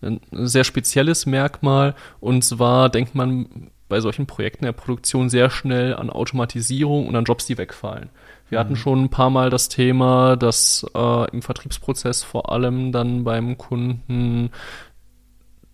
ein 0.02 0.20
sehr 0.32 0.64
spezielles 0.64 1.26
Merkmal. 1.26 1.96
Und 2.20 2.44
zwar 2.44 2.90
denkt 2.90 3.16
man 3.16 3.70
bei 3.90 4.00
solchen 4.00 4.28
Projekten 4.28 4.66
der 4.66 4.72
Produktion 4.72 5.30
sehr 5.30 5.50
schnell 5.50 5.96
an 5.96 6.10
Automatisierung 6.10 7.08
und 7.08 7.16
an 7.16 7.26
Jobs, 7.26 7.48
die 7.48 7.58
wegfallen. 7.58 8.10
Wir 8.48 8.60
hatten 8.60 8.74
mhm. 8.74 8.78
schon 8.78 9.04
ein 9.04 9.10
paar 9.10 9.30
Mal 9.30 9.50
das 9.50 9.70
Thema, 9.70 10.36
dass 10.36 10.86
äh, 10.96 11.32
im 11.32 11.42
Vertriebsprozess 11.42 12.24
vor 12.24 12.52
allem 12.52 12.92
dann 12.92 13.24
beim 13.24 13.58
Kunden 13.58 14.52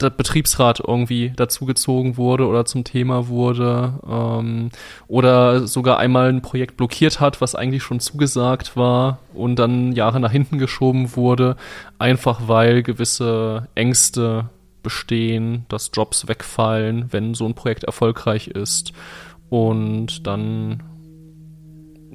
der 0.02 0.10
Betriebsrat 0.10 0.82
irgendwie 0.86 1.32
dazugezogen 1.36 2.18
wurde 2.18 2.48
oder 2.48 2.66
zum 2.66 2.84
Thema 2.84 3.30
wurde 3.30 3.94
ähm, 4.08 4.70
oder 5.08 5.68
sogar 5.68 6.00
einmal 6.00 6.30
ein 6.30 6.42
Projekt 6.42 6.76
blockiert 6.76 7.22
hat, 7.22 7.40
was 7.40 7.56
eigentlich 7.56 7.84
schon 7.84 8.02
zugesagt 8.02 8.76
war 8.76 9.20
und 9.34 9.58
dann 9.58 9.94
Jahre 9.94 10.20
nach 10.20 10.32
hinten 10.32 10.58
geschoben 10.58 11.16
wurde, 11.16 11.56
einfach 11.98 12.48
weil 12.48 12.84
gewisse 12.84 13.70
Ängste 13.76 14.50
bestehen, 14.84 15.66
dass 15.70 15.92
Jobs 15.94 16.28
wegfallen, 16.28 17.08
wenn 17.12 17.34
so 17.34 17.46
ein 17.46 17.56
Projekt 17.56 17.86
erfolgreich 17.86 18.48
ist 18.50 18.92
und 19.50 20.28
dann 20.28 20.84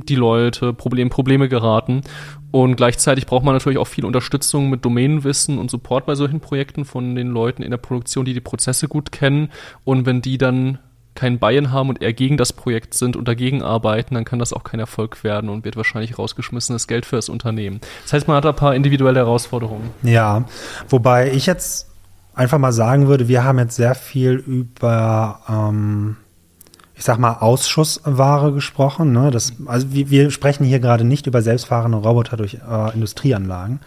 die 0.08 0.14
Leute 0.14 0.72
Problem, 0.72 1.10
Probleme 1.10 1.48
geraten. 1.48 2.02
Und 2.50 2.76
gleichzeitig 2.76 3.26
braucht 3.26 3.44
man 3.44 3.54
natürlich 3.54 3.78
auch 3.78 3.86
viel 3.86 4.04
Unterstützung 4.04 4.70
mit 4.70 4.84
Domänenwissen 4.84 5.58
und 5.58 5.70
Support 5.70 6.06
bei 6.06 6.14
solchen 6.14 6.40
Projekten 6.40 6.84
von 6.84 7.14
den 7.14 7.28
Leuten 7.28 7.62
in 7.62 7.70
der 7.70 7.78
Produktion, 7.78 8.24
die 8.24 8.34
die 8.34 8.40
Prozesse 8.40 8.88
gut 8.88 9.12
kennen. 9.12 9.50
Und 9.84 10.06
wenn 10.06 10.20
die 10.20 10.38
dann 10.38 10.78
kein 11.14 11.38
Buy-in 11.38 11.70
haben 11.70 11.88
und 11.88 12.02
eher 12.02 12.12
gegen 12.12 12.36
das 12.36 12.52
Projekt 12.52 12.94
sind 12.94 13.16
und 13.16 13.26
dagegen 13.28 13.62
arbeiten, 13.62 14.14
dann 14.14 14.24
kann 14.24 14.38
das 14.38 14.52
auch 14.52 14.64
kein 14.64 14.80
Erfolg 14.80 15.22
werden 15.24 15.50
und 15.50 15.64
wird 15.64 15.76
wahrscheinlich 15.76 16.18
rausgeschmissenes 16.18 16.86
Geld 16.86 17.04
für 17.04 17.16
das 17.16 17.28
Unternehmen. 17.28 17.80
Das 18.04 18.12
heißt, 18.12 18.28
man 18.28 18.36
hat 18.36 18.46
ein 18.46 18.56
paar 18.56 18.74
individuelle 18.74 19.20
Herausforderungen. 19.20 19.90
Ja, 20.02 20.44
wobei 20.88 21.32
ich 21.32 21.46
jetzt 21.46 21.90
einfach 22.34 22.58
mal 22.58 22.72
sagen 22.72 23.06
würde, 23.08 23.28
wir 23.28 23.44
haben 23.44 23.58
jetzt 23.58 23.76
sehr 23.76 23.94
viel 23.94 24.32
über 24.32 25.40
ähm, 25.48 26.16
ich 27.00 27.06
sag 27.06 27.16
mal, 27.16 27.38
Ausschussware 27.40 28.52
gesprochen. 28.52 29.12
Ne? 29.12 29.30
Das, 29.30 29.54
also 29.64 29.90
wir, 29.90 30.10
wir 30.10 30.30
sprechen 30.30 30.64
hier 30.64 30.80
gerade 30.80 31.02
nicht 31.02 31.26
über 31.26 31.40
selbstfahrende 31.40 31.96
Roboter 31.96 32.36
durch 32.36 32.56
äh, 32.56 32.92
Industrieanlagen, 32.92 33.80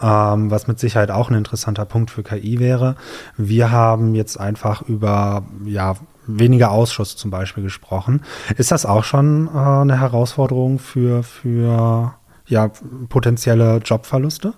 ähm, 0.00 0.48
was 0.48 0.68
mit 0.68 0.78
Sicherheit 0.78 1.10
auch 1.10 1.28
ein 1.28 1.34
interessanter 1.34 1.84
Punkt 1.84 2.12
für 2.12 2.22
KI 2.22 2.60
wäre. 2.60 2.94
Wir 3.36 3.72
haben 3.72 4.14
jetzt 4.14 4.38
einfach 4.38 4.82
über 4.82 5.42
ja 5.64 5.96
weniger 6.28 6.70
Ausschuss 6.70 7.16
zum 7.16 7.32
Beispiel 7.32 7.64
gesprochen. 7.64 8.22
Ist 8.56 8.70
das 8.70 8.86
auch 8.86 9.02
schon 9.02 9.48
äh, 9.48 9.58
eine 9.58 9.98
Herausforderung 9.98 10.78
für 10.78 11.24
für 11.24 12.14
ja 12.46 12.70
potenzielle 13.08 13.78
Jobverluste? 13.78 14.54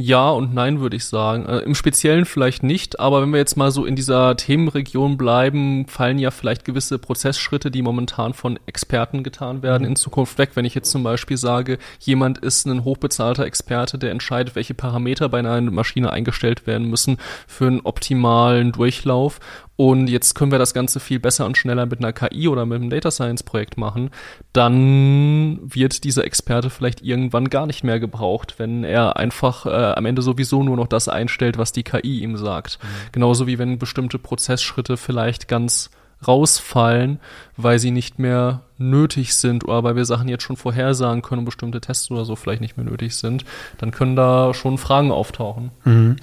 Ja 0.00 0.30
und 0.30 0.54
nein, 0.54 0.80
würde 0.80 0.96
ich 0.96 1.04
sagen. 1.04 1.44
Äh, 1.44 1.58
Im 1.58 1.74
Speziellen 1.74 2.24
vielleicht 2.24 2.62
nicht, 2.62 2.98
aber 2.98 3.20
wenn 3.20 3.32
wir 3.32 3.38
jetzt 3.38 3.56
mal 3.56 3.70
so 3.70 3.84
in 3.84 3.96
dieser 3.96 4.34
Themenregion 4.34 5.18
bleiben, 5.18 5.86
fallen 5.88 6.18
ja 6.18 6.30
vielleicht 6.30 6.64
gewisse 6.64 6.98
Prozessschritte, 6.98 7.70
die 7.70 7.82
momentan 7.82 8.32
von 8.32 8.58
Experten 8.64 9.22
getan 9.22 9.62
werden, 9.62 9.86
in 9.86 9.96
Zukunft 9.96 10.38
weg. 10.38 10.52
Wenn 10.54 10.64
ich 10.64 10.74
jetzt 10.74 10.90
zum 10.90 11.02
Beispiel 11.02 11.36
sage, 11.36 11.78
jemand 11.98 12.38
ist 12.38 12.66
ein 12.66 12.84
hochbezahlter 12.84 13.44
Experte, 13.44 13.98
der 13.98 14.10
entscheidet, 14.10 14.54
welche 14.54 14.74
Parameter 14.74 15.28
bei 15.28 15.40
einer 15.40 15.60
Maschine 15.60 16.10
eingestellt 16.10 16.66
werden 16.66 16.88
müssen 16.88 17.18
für 17.46 17.66
einen 17.66 17.80
optimalen 17.80 18.72
Durchlauf 18.72 19.38
und 19.80 20.08
jetzt 20.08 20.34
können 20.34 20.52
wir 20.52 20.58
das 20.58 20.74
Ganze 20.74 21.00
viel 21.00 21.18
besser 21.18 21.46
und 21.46 21.56
schneller 21.56 21.86
mit 21.86 22.00
einer 22.00 22.12
KI 22.12 22.48
oder 22.48 22.66
mit 22.66 22.82
einem 22.82 22.90
Data 22.90 23.10
Science 23.10 23.42
Projekt 23.42 23.78
machen, 23.78 24.10
dann 24.52 25.58
wird 25.62 26.04
dieser 26.04 26.22
Experte 26.26 26.68
vielleicht 26.68 27.00
irgendwann 27.00 27.48
gar 27.48 27.66
nicht 27.66 27.82
mehr 27.82 27.98
gebraucht, 27.98 28.56
wenn 28.58 28.84
er 28.84 29.16
einfach 29.16 29.64
äh, 29.64 29.70
am 29.70 30.04
Ende 30.04 30.20
sowieso 30.20 30.62
nur 30.62 30.76
noch 30.76 30.86
das 30.86 31.08
einstellt, 31.08 31.56
was 31.56 31.72
die 31.72 31.82
KI 31.82 32.20
ihm 32.20 32.36
sagt. 32.36 32.78
Mhm. 32.82 32.86
Genauso 33.12 33.46
wie 33.46 33.58
wenn 33.58 33.78
bestimmte 33.78 34.18
Prozessschritte 34.18 34.98
vielleicht 34.98 35.48
ganz 35.48 35.88
rausfallen, 36.26 37.18
weil 37.56 37.78
sie 37.78 37.90
nicht 37.90 38.18
mehr 38.18 38.62
nötig 38.78 39.34
sind 39.34 39.64
oder 39.64 39.84
weil 39.84 39.96
wir 39.96 40.04
Sachen 40.04 40.28
jetzt 40.28 40.42
schon 40.42 40.56
vorhersagen 40.56 41.22
können 41.22 41.40
und 41.40 41.44
bestimmte 41.44 41.80
Tests 41.80 42.10
oder 42.10 42.24
so 42.24 42.36
vielleicht 42.36 42.60
nicht 42.60 42.76
mehr 42.76 42.86
nötig 42.86 43.16
sind, 43.16 43.44
dann 43.78 43.90
können 43.90 44.16
da 44.16 44.54
schon 44.54 44.78
Fragen 44.78 45.12
auftauchen. 45.12 45.70
Mhm. 45.84 46.16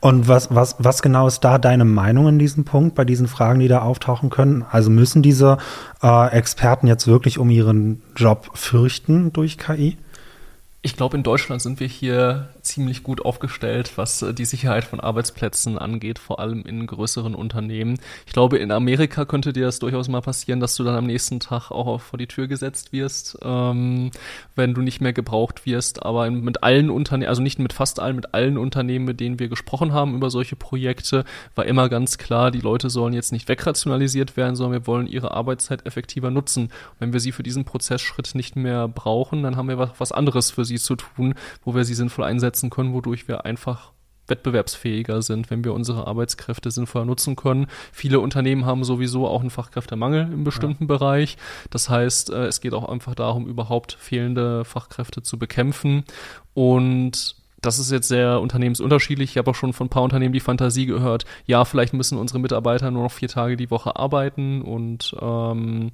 Und 0.00 0.28
was, 0.28 0.54
was, 0.54 0.76
was 0.78 1.02
genau 1.02 1.26
ist 1.26 1.40
da 1.40 1.58
deine 1.58 1.84
Meinung 1.84 2.28
in 2.28 2.38
diesem 2.38 2.64
Punkt, 2.64 2.94
bei 2.94 3.04
diesen 3.04 3.28
Fragen, 3.28 3.60
die 3.60 3.68
da 3.68 3.82
auftauchen 3.82 4.30
können? 4.30 4.64
Also 4.70 4.90
müssen 4.90 5.22
diese 5.22 5.58
äh, 6.02 6.30
Experten 6.30 6.86
jetzt 6.86 7.06
wirklich 7.06 7.38
um 7.38 7.50
ihren 7.50 8.02
Job 8.16 8.50
fürchten 8.54 9.32
durch 9.32 9.58
KI? 9.58 9.96
Ich 10.82 10.96
glaube, 10.96 11.16
in 11.16 11.22
Deutschland 11.22 11.60
sind 11.60 11.78
wir 11.78 11.86
hier 11.86 12.48
ziemlich 12.62 13.02
gut 13.02 13.24
aufgestellt, 13.24 13.92
was 13.96 14.22
äh, 14.22 14.34
die 14.34 14.44
Sicherheit 14.44 14.84
von 14.84 15.00
Arbeitsplätzen 15.00 15.78
angeht, 15.78 16.18
vor 16.18 16.40
allem 16.40 16.62
in 16.62 16.86
größeren 16.86 17.34
Unternehmen. 17.34 17.98
Ich 18.26 18.32
glaube, 18.32 18.58
in 18.58 18.70
Amerika 18.70 19.24
könnte 19.24 19.52
dir 19.52 19.66
das 19.66 19.78
durchaus 19.78 20.08
mal 20.08 20.20
passieren, 20.20 20.60
dass 20.60 20.74
du 20.76 20.84
dann 20.84 20.96
am 20.96 21.06
nächsten 21.06 21.40
Tag 21.40 21.70
auch 21.70 22.00
vor 22.00 22.18
die 22.18 22.26
Tür 22.26 22.46
gesetzt 22.46 22.92
wirst, 22.92 23.38
ähm, 23.42 24.10
wenn 24.54 24.74
du 24.74 24.82
nicht 24.82 25.00
mehr 25.00 25.12
gebraucht 25.12 25.66
wirst. 25.66 26.04
Aber 26.04 26.30
mit 26.30 26.62
allen 26.62 26.90
Unternehmen, 26.90 27.28
also 27.28 27.42
nicht 27.42 27.58
mit 27.58 27.72
fast 27.72 28.00
allen, 28.00 28.16
mit 28.16 28.34
allen 28.34 28.58
Unternehmen, 28.58 29.04
mit 29.04 29.20
denen 29.20 29.38
wir 29.38 29.48
gesprochen 29.48 29.92
haben 29.92 30.14
über 30.14 30.30
solche 30.30 30.56
Projekte, 30.56 31.24
war 31.54 31.66
immer 31.66 31.88
ganz 31.88 32.18
klar, 32.18 32.50
die 32.50 32.60
Leute 32.60 32.90
sollen 32.90 33.14
jetzt 33.14 33.32
nicht 33.32 33.48
wegrationalisiert 33.48 34.36
werden, 34.36 34.56
sondern 34.56 34.80
wir 34.82 34.86
wollen 34.86 35.06
ihre 35.06 35.32
Arbeitszeit 35.32 35.86
effektiver 35.86 36.30
nutzen. 36.30 36.64
Und 36.64 37.00
wenn 37.00 37.12
wir 37.12 37.20
sie 37.20 37.32
für 37.32 37.42
diesen 37.42 37.64
Prozessschritt 37.64 38.34
nicht 38.34 38.56
mehr 38.56 38.88
brauchen, 38.88 39.42
dann 39.42 39.56
haben 39.56 39.68
wir 39.68 39.78
was, 39.78 39.90
was 39.98 40.12
anderes 40.12 40.50
für 40.50 40.64
sie 40.64 40.78
zu 40.78 40.96
tun, 40.96 41.34
wo 41.64 41.74
wir 41.74 41.84
sie 41.84 41.94
sinnvoll 41.94 42.24
einsetzen 42.24 42.49
können, 42.70 42.92
wodurch 42.92 43.28
wir 43.28 43.44
einfach 43.44 43.92
wettbewerbsfähiger 44.30 45.22
sind, 45.22 45.50
wenn 45.50 45.64
wir 45.64 45.74
unsere 45.74 46.06
Arbeitskräfte 46.06 46.70
sinnvoll 46.70 47.04
nutzen 47.04 47.36
können. 47.36 47.66
Viele 47.92 48.20
Unternehmen 48.20 48.64
haben 48.64 48.84
sowieso 48.84 49.26
auch 49.26 49.40
einen 49.40 49.50
Fachkräftemangel 49.50 50.32
im 50.32 50.44
bestimmten 50.44 50.84
ja. 50.84 50.88
Bereich. 50.88 51.36
Das 51.68 51.90
heißt, 51.90 52.30
äh, 52.30 52.46
es 52.46 52.60
geht 52.60 52.72
auch 52.72 52.88
einfach 52.88 53.14
darum, 53.14 53.46
überhaupt 53.46 53.96
fehlende 54.00 54.64
Fachkräfte 54.64 55.22
zu 55.22 55.38
bekämpfen. 55.38 56.04
Und 56.54 57.39
das 57.60 57.78
ist 57.78 57.90
jetzt 57.90 58.08
sehr 58.08 58.40
unternehmensunterschiedlich. 58.40 59.30
Ich 59.30 59.38
habe 59.38 59.50
auch 59.50 59.54
schon 59.54 59.72
von 59.72 59.86
ein 59.86 59.90
paar 59.90 60.02
Unternehmen 60.02 60.32
die 60.32 60.40
Fantasie 60.40 60.86
gehört, 60.86 61.24
ja, 61.46 61.64
vielleicht 61.64 61.92
müssen 61.92 62.18
unsere 62.18 62.40
Mitarbeiter 62.40 62.90
nur 62.90 63.02
noch 63.04 63.12
vier 63.12 63.28
Tage 63.28 63.56
die 63.56 63.70
Woche 63.70 63.96
arbeiten 63.96 64.62
und 64.62 65.14
ähm, 65.20 65.90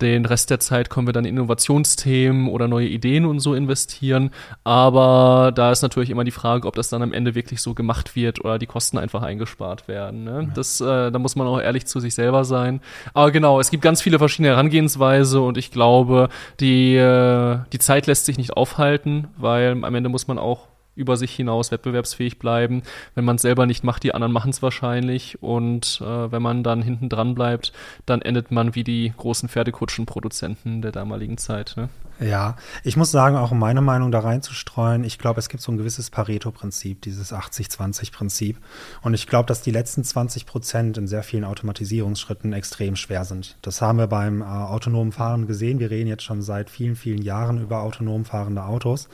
den 0.00 0.26
Rest 0.26 0.50
der 0.50 0.60
Zeit 0.60 0.90
können 0.90 1.06
wir 1.06 1.12
dann 1.12 1.24
in 1.24 1.36
Innovationsthemen 1.36 2.48
oder 2.48 2.68
neue 2.68 2.88
Ideen 2.88 3.24
und 3.24 3.40
so 3.40 3.54
investieren. 3.54 4.30
Aber 4.64 5.52
da 5.54 5.72
ist 5.72 5.82
natürlich 5.82 6.10
immer 6.10 6.24
die 6.24 6.30
Frage, 6.30 6.66
ob 6.66 6.74
das 6.76 6.88
dann 6.88 7.02
am 7.02 7.12
Ende 7.12 7.34
wirklich 7.34 7.62
so 7.62 7.74
gemacht 7.74 8.16
wird 8.16 8.44
oder 8.44 8.58
die 8.58 8.66
Kosten 8.66 8.98
einfach 8.98 9.22
eingespart 9.22 9.88
werden. 9.88 10.24
Ne? 10.24 10.42
Ja. 10.42 10.52
Das, 10.54 10.80
äh, 10.80 11.10
da 11.10 11.18
muss 11.18 11.36
man 11.36 11.46
auch 11.46 11.60
ehrlich 11.60 11.86
zu 11.86 12.00
sich 12.00 12.14
selber 12.14 12.44
sein. 12.44 12.80
Aber 13.14 13.30
genau, 13.30 13.60
es 13.60 13.70
gibt 13.70 13.82
ganz 13.82 14.02
viele 14.02 14.18
verschiedene 14.18 14.48
Herangehensweise 14.48 15.40
und 15.40 15.56
ich 15.56 15.70
glaube, 15.70 16.28
die, 16.60 16.96
äh, 16.96 17.58
die 17.72 17.78
Zeit 17.78 18.06
lässt 18.06 18.26
sich 18.26 18.38
nicht 18.38 18.56
aufhalten, 18.56 19.28
weil 19.36 19.72
am 19.72 19.94
Ende 19.94 20.08
muss 20.08 20.28
man 20.28 20.38
auch 20.38 20.68
über 20.96 21.16
sich 21.16 21.32
hinaus 21.34 21.70
wettbewerbsfähig 21.70 22.38
bleiben. 22.38 22.82
Wenn 23.14 23.24
man 23.24 23.36
es 23.36 23.42
selber 23.42 23.66
nicht 23.66 23.84
macht, 23.84 24.02
die 24.02 24.14
anderen 24.14 24.32
machen 24.32 24.50
es 24.50 24.62
wahrscheinlich. 24.62 25.42
Und 25.42 26.00
äh, 26.02 26.32
wenn 26.32 26.42
man 26.42 26.64
dann 26.64 26.82
hinten 26.82 27.08
dran 27.08 27.34
bleibt, 27.34 27.72
dann 28.06 28.22
endet 28.22 28.50
man 28.50 28.74
wie 28.74 28.84
die 28.84 29.12
großen 29.16 29.48
Pferdekutschenproduzenten 29.48 30.82
der 30.82 30.92
damaligen 30.92 31.38
Zeit. 31.38 31.74
Ne? 31.76 31.88
Ja, 32.18 32.56
ich 32.82 32.96
muss 32.96 33.10
sagen, 33.10 33.36
auch 33.36 33.52
um 33.52 33.58
meine 33.58 33.82
Meinung 33.82 34.10
da 34.10 34.20
reinzustreuen, 34.20 35.04
ich 35.04 35.18
glaube, 35.18 35.38
es 35.38 35.50
gibt 35.50 35.62
so 35.62 35.70
ein 35.70 35.76
gewisses 35.76 36.10
Pareto-Prinzip, 36.10 37.02
dieses 37.02 37.32
80-20-Prinzip. 37.32 38.56
Und 39.02 39.12
ich 39.12 39.26
glaube, 39.26 39.46
dass 39.46 39.60
die 39.60 39.70
letzten 39.70 40.02
20 40.02 40.46
Prozent 40.46 40.96
in 40.96 41.06
sehr 41.06 41.22
vielen 41.22 41.44
Automatisierungsschritten 41.44 42.54
extrem 42.54 42.96
schwer 42.96 43.26
sind. 43.26 43.58
Das 43.60 43.82
haben 43.82 43.98
wir 43.98 44.06
beim 44.06 44.40
äh, 44.40 44.44
autonomen 44.44 45.12
Fahren 45.12 45.46
gesehen. 45.46 45.78
Wir 45.78 45.90
reden 45.90 46.08
jetzt 46.08 46.22
schon 46.22 46.40
seit 46.40 46.70
vielen, 46.70 46.96
vielen 46.96 47.20
Jahren 47.20 47.60
über 47.60 47.82
autonom 47.82 48.24
fahrende 48.24 48.64
Autos. 48.64 49.08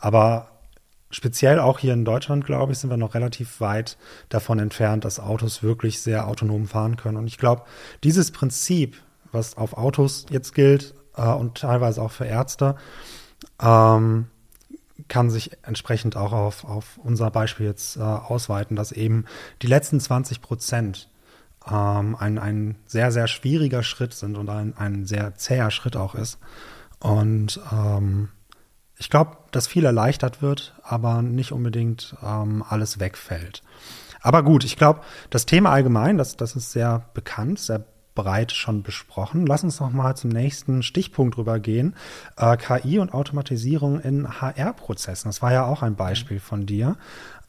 Aber 0.00 0.48
speziell 1.16 1.60
auch 1.60 1.78
hier 1.78 1.94
in 1.94 2.04
Deutschland, 2.04 2.44
glaube 2.44 2.72
ich, 2.72 2.78
sind 2.78 2.90
wir 2.90 2.98
noch 2.98 3.14
relativ 3.14 3.62
weit 3.62 3.96
davon 4.28 4.58
entfernt, 4.58 5.02
dass 5.06 5.18
Autos 5.18 5.62
wirklich 5.62 6.02
sehr 6.02 6.28
autonom 6.28 6.66
fahren 6.66 6.98
können. 6.98 7.16
Und 7.16 7.26
ich 7.26 7.38
glaube, 7.38 7.62
dieses 8.04 8.32
Prinzip, 8.32 8.98
was 9.32 9.56
auf 9.56 9.78
Autos 9.78 10.26
jetzt 10.28 10.54
gilt 10.54 10.92
äh, 11.16 11.26
und 11.26 11.56
teilweise 11.56 12.02
auch 12.02 12.10
für 12.10 12.26
Ärzte, 12.26 12.76
ähm, 13.62 14.26
kann 15.08 15.30
sich 15.30 15.52
entsprechend 15.62 16.18
auch 16.18 16.34
auf, 16.34 16.64
auf 16.66 16.98
unser 17.02 17.30
Beispiel 17.30 17.64
jetzt 17.64 17.96
äh, 17.96 18.02
ausweiten, 18.02 18.76
dass 18.76 18.92
eben 18.92 19.24
die 19.62 19.68
letzten 19.68 20.00
20 20.00 20.42
Prozent 20.42 21.08
ähm, 21.66 22.14
ein, 22.14 22.38
ein 22.38 22.76
sehr, 22.84 23.10
sehr 23.10 23.26
schwieriger 23.26 23.82
Schritt 23.82 24.12
sind 24.12 24.36
und 24.36 24.50
ein, 24.50 24.76
ein 24.76 25.06
sehr 25.06 25.34
zäher 25.36 25.70
Schritt 25.70 25.96
auch 25.96 26.14
ist. 26.14 26.38
Und 27.00 27.58
ähm, 27.72 28.28
ich 28.98 29.10
glaube, 29.10 29.36
dass 29.50 29.66
viel 29.66 29.84
erleichtert 29.84 30.42
wird, 30.42 30.74
aber 30.82 31.22
nicht 31.22 31.52
unbedingt 31.52 32.16
ähm, 32.22 32.64
alles 32.66 32.98
wegfällt. 32.98 33.62
Aber 34.20 34.42
gut, 34.42 34.64
ich 34.64 34.76
glaube, 34.76 35.00
das 35.30 35.46
Thema 35.46 35.70
allgemein, 35.70 36.18
das, 36.18 36.36
das 36.36 36.56
ist 36.56 36.72
sehr 36.72 37.04
bekannt, 37.14 37.58
sehr 37.58 37.84
breit 38.14 38.50
schon 38.50 38.82
besprochen. 38.82 39.46
Lass 39.46 39.62
uns 39.62 39.78
noch 39.78 39.90
mal 39.92 40.16
zum 40.16 40.30
nächsten 40.30 40.82
Stichpunkt 40.82 41.36
rübergehen. 41.36 41.94
Äh, 42.36 42.56
KI 42.56 42.98
und 42.98 43.12
Automatisierung 43.14 44.00
in 44.00 44.40
HR-Prozessen. 44.40 45.28
Das 45.28 45.42
war 45.42 45.52
ja 45.52 45.66
auch 45.66 45.82
ein 45.82 45.94
Beispiel 45.94 46.40
von 46.40 46.66
dir. 46.66 46.96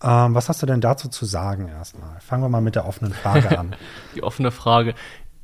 Ähm, 0.04 0.36
was 0.36 0.50
hast 0.50 0.62
du 0.62 0.68
denn 0.68 0.82
dazu 0.82 1.08
zu 1.08 1.26
sagen 1.26 1.70
erstmal? 1.70 2.20
Fangen 2.20 2.44
wir 2.44 2.50
mal 2.50 2.62
mit 2.62 2.76
der 2.76 2.86
offenen 2.86 3.14
Frage 3.14 3.58
an. 3.58 3.76
Die 4.16 4.22
offene 4.22 4.52
Frage. 4.52 4.94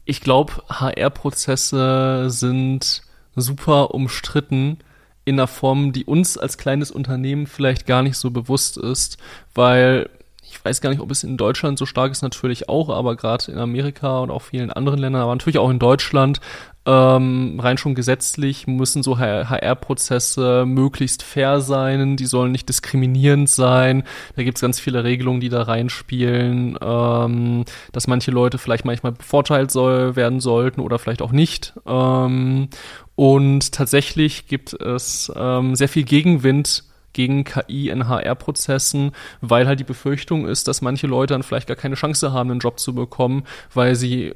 Ich 0.06 0.22
glaube, 0.22 0.54
HR-Prozesse 0.70 2.30
sind 2.30 3.02
super 3.36 3.96
umstritten 3.96 4.78
in 5.26 5.36
einer 5.36 5.48
Form, 5.48 5.94
die 5.94 6.06
uns 6.06 6.38
als 6.38 6.58
kleines 6.58 6.92
Unternehmen 6.92 7.48
vielleicht 7.48 7.86
gar 7.86 8.04
nicht 8.04 8.18
so 8.18 8.32
bewusst 8.32 8.78
ist, 8.78 9.18
weil 9.54 10.10
ich 10.54 10.64
weiß 10.64 10.82
gar 10.82 10.92
nicht, 10.92 11.02
ob 11.02 11.10
es 11.10 11.24
in 11.24 11.36
Deutschland 11.36 11.80
so 11.80 11.86
stark 11.86 12.12
ist, 12.12 12.22
natürlich 12.22 12.70
auch, 12.70 12.90
aber 12.90 13.16
gerade 13.16 13.52
in 13.52 13.58
Amerika 13.58 14.20
und 14.20 14.30
auch 14.30 14.44
vielen 14.44 14.72
anderen 14.72 15.00
Ländern, 15.00 15.24
aber 15.24 15.34
natürlich 15.34 15.58
auch 15.58 15.70
in 15.70 15.80
Deutschland, 15.80 16.40
ähm, 16.86 17.60
rein 17.60 17.78
schon 17.78 17.96
gesetzlich 17.96 18.68
müssen 18.68 19.04
so 19.04 19.18
HR-Prozesse 19.18 20.66
möglichst 20.68 21.24
fair 21.24 21.62
sein, 21.62 22.18
die 22.18 22.26
sollen 22.26 22.52
nicht 22.52 22.68
diskriminierend 22.68 23.50
sein. 23.50 24.04
Da 24.36 24.44
gibt's 24.44 24.62
ganz 24.62 24.80
viele 24.80 25.04
Regelungen, 25.04 25.40
die 25.40 25.50
da 25.50 25.64
reinspielen, 25.64 26.78
ähm, 26.82 27.64
dass 27.94 28.08
manche 28.08 28.32
Leute 28.32 28.58
vielleicht 28.58 28.86
manchmal 28.86 29.14
bevorteilt 29.14 29.72
soll, 29.72 30.16
werden 30.16 30.40
sollten 30.40 30.82
oder 30.82 31.00
vielleicht 31.00 31.22
auch 31.22 31.32
nicht. 31.32 31.74
Ähm, 31.88 32.68
und 33.16 33.72
tatsächlich 33.72 34.48
gibt 34.48 34.74
es 34.74 35.32
ähm, 35.36 35.76
sehr 35.76 35.90
viel 35.90 36.04
Gegenwind 36.04 36.84
gegen 37.14 37.44
KI 37.44 37.90
in 37.90 38.08
HR-Prozessen, 38.08 39.12
weil 39.42 39.68
halt 39.68 39.80
die 39.80 39.86
Befürchtung 39.86 40.48
ist, 40.48 40.68
dass 40.68 40.82
manche 40.82 41.08
Leute 41.08 41.34
dann 41.34 41.44
vielleicht 41.44 41.68
gar 41.68 41.78
keine 41.78 41.96
Chance 41.96 42.34
haben, 42.34 42.52
einen 42.52 42.60
Job 42.60 42.80
zu 42.80 42.94
bekommen, 42.94 43.44
weil 43.74 43.96
sie 43.96 44.34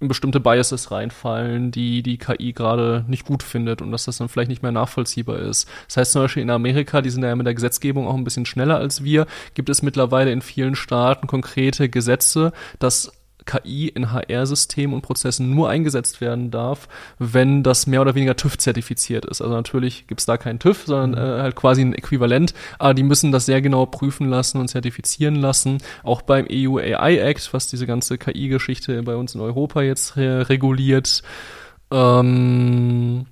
in 0.00 0.08
bestimmte 0.08 0.40
Biases 0.40 0.90
reinfallen, 0.90 1.70
die 1.70 2.02
die 2.02 2.16
KI 2.16 2.54
gerade 2.54 3.04
nicht 3.06 3.26
gut 3.26 3.42
findet 3.42 3.82
und 3.82 3.92
dass 3.92 4.06
das 4.06 4.16
dann 4.16 4.30
vielleicht 4.30 4.48
nicht 4.48 4.62
mehr 4.62 4.72
nachvollziehbar 4.72 5.38
ist. 5.38 5.68
Das 5.88 5.98
heißt 5.98 6.12
zum 6.12 6.22
Beispiel 6.22 6.42
in 6.42 6.50
Amerika, 6.50 7.02
die 7.02 7.10
sind 7.10 7.22
ja 7.22 7.36
mit 7.36 7.46
der 7.46 7.54
Gesetzgebung 7.54 8.08
auch 8.08 8.14
ein 8.14 8.24
bisschen 8.24 8.46
schneller 8.46 8.78
als 8.78 9.04
wir, 9.04 9.26
gibt 9.54 9.68
es 9.68 9.82
mittlerweile 9.82 10.32
in 10.32 10.40
vielen 10.40 10.74
Staaten 10.74 11.26
konkrete 11.26 11.90
Gesetze, 11.90 12.52
dass 12.78 13.12
KI 13.46 13.88
in 13.88 14.12
HR-Systemen 14.12 14.94
und 14.94 15.02
Prozessen 15.02 15.54
nur 15.54 15.68
eingesetzt 15.68 16.20
werden 16.20 16.50
darf, 16.50 16.88
wenn 17.18 17.62
das 17.62 17.86
mehr 17.86 18.00
oder 18.00 18.14
weniger 18.14 18.36
TÜV-zertifiziert 18.36 19.24
ist. 19.24 19.40
Also 19.40 19.54
natürlich 19.54 20.06
gibt 20.06 20.20
es 20.20 20.26
da 20.26 20.36
keinen 20.36 20.58
TÜV, 20.58 20.84
sondern 20.86 21.10
mhm. 21.10 21.38
äh, 21.38 21.42
halt 21.42 21.56
quasi 21.56 21.82
ein 21.82 21.94
Äquivalent, 21.94 22.54
aber 22.78 22.94
die 22.94 23.02
müssen 23.02 23.32
das 23.32 23.46
sehr 23.46 23.62
genau 23.62 23.86
prüfen 23.86 24.28
lassen 24.28 24.58
und 24.58 24.68
zertifizieren 24.68 25.36
lassen. 25.36 25.78
Auch 26.02 26.22
beim 26.22 26.46
EU 26.50 26.78
AI 26.78 27.18
Act, 27.18 27.52
was 27.52 27.68
diese 27.68 27.86
ganze 27.86 28.18
KI-Geschichte 28.18 29.02
bei 29.02 29.16
uns 29.16 29.34
in 29.34 29.40
Europa 29.40 29.82
jetzt 29.82 30.16
re 30.16 30.48
reguliert, 30.48 31.22
ähm, 31.90 33.26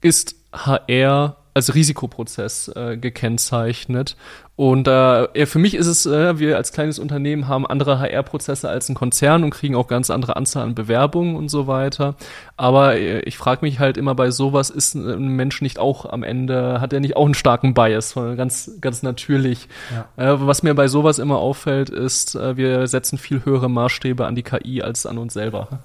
ist 0.00 0.36
HR 0.52 1.36
als 1.54 1.74
Risikoprozess 1.74 2.68
äh, 2.68 2.96
gekennzeichnet. 2.96 4.16
Und 4.54 4.86
äh, 4.86 5.46
für 5.46 5.58
mich 5.58 5.74
ist 5.74 5.86
es, 5.86 6.04
äh, 6.04 6.38
wir 6.38 6.58
als 6.58 6.72
kleines 6.72 6.98
Unternehmen 6.98 7.48
haben 7.48 7.66
andere 7.66 7.98
HR-Prozesse 7.98 8.68
als 8.68 8.88
ein 8.90 8.94
Konzern 8.94 9.44
und 9.44 9.50
kriegen 9.50 9.74
auch 9.74 9.88
ganz 9.88 10.10
andere 10.10 10.36
Anzahl 10.36 10.64
an 10.64 10.74
Bewerbungen 10.74 11.36
und 11.36 11.48
so 11.48 11.66
weiter. 11.66 12.16
Aber 12.58 12.96
äh, 12.96 13.20
ich 13.20 13.38
frage 13.38 13.60
mich 13.62 13.80
halt 13.80 13.96
immer 13.96 14.14
bei 14.14 14.30
sowas, 14.30 14.68
ist 14.68 14.94
ein 14.94 15.28
Mensch 15.28 15.62
nicht 15.62 15.78
auch 15.78 16.04
am 16.04 16.22
Ende, 16.22 16.82
hat 16.82 16.92
er 16.92 17.00
nicht 17.00 17.16
auch 17.16 17.24
einen 17.24 17.34
starken 17.34 17.72
Bias, 17.72 18.14
ganz, 18.14 18.72
ganz 18.82 19.02
natürlich. 19.02 19.68
Ja. 20.16 20.34
Äh, 20.34 20.46
was 20.46 20.62
mir 20.62 20.74
bei 20.74 20.86
sowas 20.86 21.18
immer 21.18 21.38
auffällt, 21.38 21.88
ist, 21.88 22.34
äh, 22.34 22.56
wir 22.56 22.86
setzen 22.88 23.16
viel 23.16 23.46
höhere 23.46 23.70
Maßstäbe 23.70 24.26
an 24.26 24.34
die 24.34 24.42
KI 24.42 24.82
als 24.82 25.06
an 25.06 25.16
uns 25.16 25.32
selber. 25.32 25.80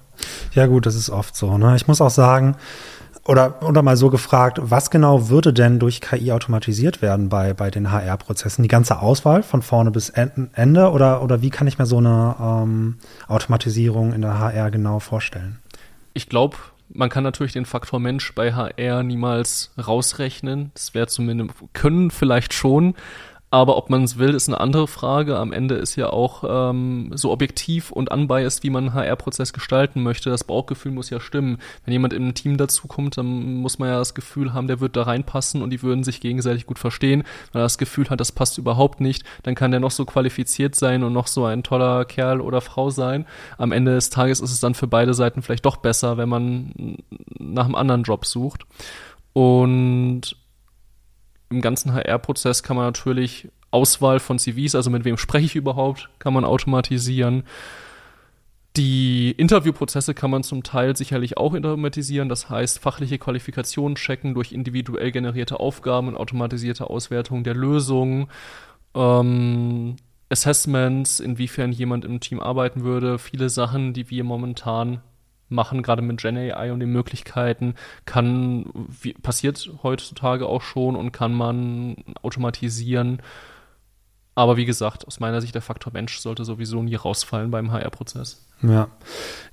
Ja 0.52 0.66
gut, 0.66 0.84
das 0.84 0.94
ist 0.94 1.08
oft 1.08 1.34
so. 1.34 1.56
Ne? 1.56 1.74
Ich 1.76 1.88
muss 1.88 2.02
auch 2.02 2.10
sagen, 2.10 2.56
oder, 3.28 3.62
oder 3.62 3.82
mal 3.82 3.96
so 3.98 4.08
gefragt, 4.08 4.58
was 4.62 4.90
genau 4.90 5.28
würde 5.28 5.52
denn 5.52 5.78
durch 5.78 6.00
KI 6.00 6.32
automatisiert 6.32 7.02
werden 7.02 7.28
bei, 7.28 7.52
bei 7.52 7.70
den 7.70 7.92
HR-Prozessen? 7.92 8.62
Die 8.62 8.68
ganze 8.68 9.00
Auswahl 9.00 9.42
von 9.42 9.60
vorne 9.60 9.90
bis 9.90 10.08
Ende 10.08 10.90
oder, 10.90 11.22
oder 11.22 11.42
wie 11.42 11.50
kann 11.50 11.66
ich 11.66 11.78
mir 11.78 11.84
so 11.84 11.98
eine 11.98 12.34
ähm, 12.40 12.96
Automatisierung 13.28 14.14
in 14.14 14.22
der 14.22 14.38
HR 14.38 14.70
genau 14.70 14.98
vorstellen? 14.98 15.58
Ich 16.14 16.30
glaube, 16.30 16.56
man 16.88 17.10
kann 17.10 17.22
natürlich 17.22 17.52
den 17.52 17.66
Faktor 17.66 18.00
Mensch 18.00 18.34
bei 18.34 18.54
HR 18.54 19.02
niemals 19.02 19.72
rausrechnen. 19.76 20.70
Das 20.72 20.94
wäre 20.94 21.06
zumindest, 21.06 21.50
können 21.74 22.10
vielleicht 22.10 22.54
schon, 22.54 22.94
aber 23.50 23.78
ob 23.78 23.88
man 23.88 24.04
es 24.04 24.18
will, 24.18 24.34
ist 24.34 24.48
eine 24.48 24.60
andere 24.60 24.86
Frage. 24.86 25.38
Am 25.38 25.52
Ende 25.52 25.76
ist 25.76 25.96
ja 25.96 26.10
auch 26.10 26.44
ähm, 26.46 27.12
so 27.14 27.30
objektiv 27.32 27.90
und 27.90 28.10
unbiased, 28.10 28.62
wie 28.62 28.68
man 28.68 28.88
einen 28.90 28.94
HR-Prozess 28.94 29.54
gestalten 29.54 30.02
möchte. 30.02 30.28
Das 30.28 30.44
Bauchgefühl 30.44 30.92
muss 30.92 31.08
ja 31.08 31.18
stimmen. 31.18 31.56
Wenn 31.84 31.92
jemand 31.92 32.12
ein 32.12 32.34
Team 32.34 32.58
dazukommt, 32.58 33.16
dann 33.16 33.54
muss 33.54 33.78
man 33.78 33.88
ja 33.88 33.98
das 33.98 34.14
Gefühl 34.14 34.52
haben, 34.52 34.66
der 34.66 34.80
wird 34.80 34.96
da 34.96 35.04
reinpassen 35.04 35.62
und 35.62 35.70
die 35.70 35.82
würden 35.82 36.04
sich 36.04 36.20
gegenseitig 36.20 36.66
gut 36.66 36.78
verstehen. 36.78 37.22
Wenn 37.52 37.60
er 37.60 37.64
das 37.64 37.78
Gefühl 37.78 38.10
hat, 38.10 38.20
das 38.20 38.32
passt 38.32 38.58
überhaupt 38.58 39.00
nicht, 39.00 39.24
dann 39.44 39.54
kann 39.54 39.70
der 39.70 39.80
noch 39.80 39.92
so 39.92 40.04
qualifiziert 40.04 40.74
sein 40.74 41.02
und 41.02 41.14
noch 41.14 41.26
so 41.26 41.46
ein 41.46 41.62
toller 41.62 42.04
Kerl 42.04 42.42
oder 42.42 42.60
Frau 42.60 42.90
sein. 42.90 43.24
Am 43.56 43.72
Ende 43.72 43.94
des 43.94 44.10
Tages 44.10 44.40
ist 44.40 44.52
es 44.52 44.60
dann 44.60 44.74
für 44.74 44.88
beide 44.88 45.14
Seiten 45.14 45.40
vielleicht 45.40 45.64
doch 45.64 45.78
besser, 45.78 46.18
wenn 46.18 46.28
man 46.28 46.98
nach 47.38 47.64
einem 47.64 47.76
anderen 47.76 48.02
Job 48.02 48.26
sucht. 48.26 48.66
Und 49.32 50.36
im 51.50 51.60
ganzen 51.60 51.94
HR-Prozess 51.94 52.62
kann 52.62 52.76
man 52.76 52.86
natürlich 52.86 53.48
Auswahl 53.70 54.20
von 54.20 54.38
CVs, 54.38 54.74
also 54.74 54.90
mit 54.90 55.04
wem 55.04 55.16
spreche 55.16 55.46
ich 55.46 55.56
überhaupt, 55.56 56.08
kann 56.18 56.32
man 56.32 56.44
automatisieren. 56.44 57.44
Die 58.76 59.32
Interviewprozesse 59.32 60.14
kann 60.14 60.30
man 60.30 60.42
zum 60.42 60.62
Teil 60.62 60.96
sicherlich 60.96 61.36
auch 61.36 61.54
automatisieren, 61.54 62.28
das 62.28 62.48
heißt 62.48 62.78
fachliche 62.78 63.18
Qualifikationen 63.18 63.96
checken 63.96 64.34
durch 64.34 64.52
individuell 64.52 65.10
generierte 65.10 65.58
Aufgaben 65.58 66.08
und 66.08 66.16
automatisierte 66.16 66.88
Auswertung 66.88 67.44
der 67.44 67.54
Lösungen. 67.54 68.28
Ähm, 68.94 69.96
Assessments, 70.30 71.20
inwiefern 71.20 71.72
jemand 71.72 72.04
im 72.04 72.20
Team 72.20 72.38
arbeiten 72.40 72.84
würde, 72.84 73.18
viele 73.18 73.48
Sachen, 73.48 73.94
die 73.94 74.10
wir 74.10 74.24
momentan 74.24 75.00
machen, 75.48 75.82
gerade 75.82 76.02
mit 76.02 76.20
Gen 76.20 76.36
AI 76.36 76.72
und 76.72 76.80
den 76.80 76.90
Möglichkeiten, 76.90 77.74
kann, 78.04 78.66
wie, 79.00 79.14
passiert 79.14 79.70
heutzutage 79.82 80.46
auch 80.46 80.62
schon 80.62 80.96
und 80.96 81.12
kann 81.12 81.32
man 81.32 81.96
automatisieren. 82.22 83.22
Aber 84.34 84.56
wie 84.56 84.66
gesagt, 84.66 85.06
aus 85.06 85.18
meiner 85.18 85.40
Sicht, 85.40 85.54
der 85.54 85.62
Faktor 85.62 85.92
Mensch 85.92 86.18
sollte 86.18 86.44
sowieso 86.44 86.82
nie 86.82 86.94
rausfallen 86.94 87.50
beim 87.50 87.72
HR-Prozess. 87.72 88.46
Ja. 88.62 88.88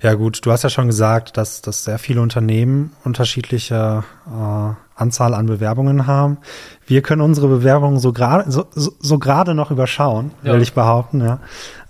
Ja, 0.00 0.14
gut. 0.14 0.44
Du 0.44 0.52
hast 0.52 0.62
ja 0.62 0.70
schon 0.70 0.86
gesagt, 0.86 1.36
dass, 1.36 1.62
dass 1.62 1.84
sehr 1.84 1.98
viele 1.98 2.20
Unternehmen 2.20 2.92
unterschiedliche 3.04 4.04
äh, 4.26 4.74
Anzahl 4.94 5.34
an 5.34 5.46
Bewerbungen 5.46 6.06
haben. 6.06 6.38
Wir 6.86 7.02
können 7.02 7.20
unsere 7.20 7.48
Bewerbungen 7.48 7.98
so 7.98 8.12
gerade 8.12 8.50
so, 8.50 8.66
so, 8.72 9.16
noch 9.54 9.70
überschauen, 9.70 10.32
ja. 10.42 10.52
will 10.52 10.62
ich 10.62 10.72
behaupten, 10.72 11.20
ja. 11.20 11.40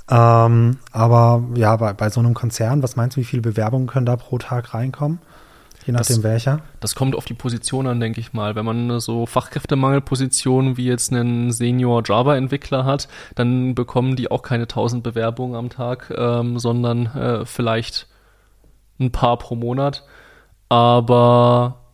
Ähm, 0.09 0.79
aber 0.93 1.43
ja, 1.55 1.77
bei, 1.77 1.93
bei 1.93 2.11
so 2.11 2.21
einem 2.21 2.35
Konzern, 2.35 2.83
was 2.83 2.97
meinst 2.97 3.17
du, 3.17 3.21
wie 3.21 3.25
viele 3.25 3.43
Bewerbungen 3.43 3.87
können 3.87 4.07
da 4.07 4.17
pro 4.17 4.39
Tag 4.39 4.75
reinkommen? 4.75 5.19
je 5.87 5.93
nachdem 5.93 6.17
das, 6.17 6.23
welcher? 6.23 6.61
Das 6.81 6.95
kommt 6.95 7.15
auf 7.15 7.25
die 7.25 7.35
Position 7.35 7.87
an, 7.87 8.01
denke 8.01 8.21
ich 8.21 8.33
mal. 8.33 8.55
Wenn 8.55 8.65
man 8.65 9.01
so 9.01 9.25
Fachkräftemangelpositionen 9.27 10.77
wie 10.77 10.87
jetzt 10.87 11.13
einen 11.13 11.53
Senior 11.53 12.03
Java-Entwickler 12.05 12.85
hat, 12.85 13.09
dann 13.35 13.75
bekommen 13.75 14.17
die 14.17 14.31
auch 14.31 14.43
keine 14.43 14.65
1000 14.65 15.03
Bewerbungen 15.03 15.57
am 15.57 15.71
Tag, 15.71 16.13
ähm, 16.17 16.59
sondern 16.59 17.07
äh, 17.07 17.47
vielleicht 17.47 18.09
ein 18.99 19.13
paar 19.13 19.39
pro 19.39 19.55
Monat. 19.55 20.05
Aber 20.69 21.86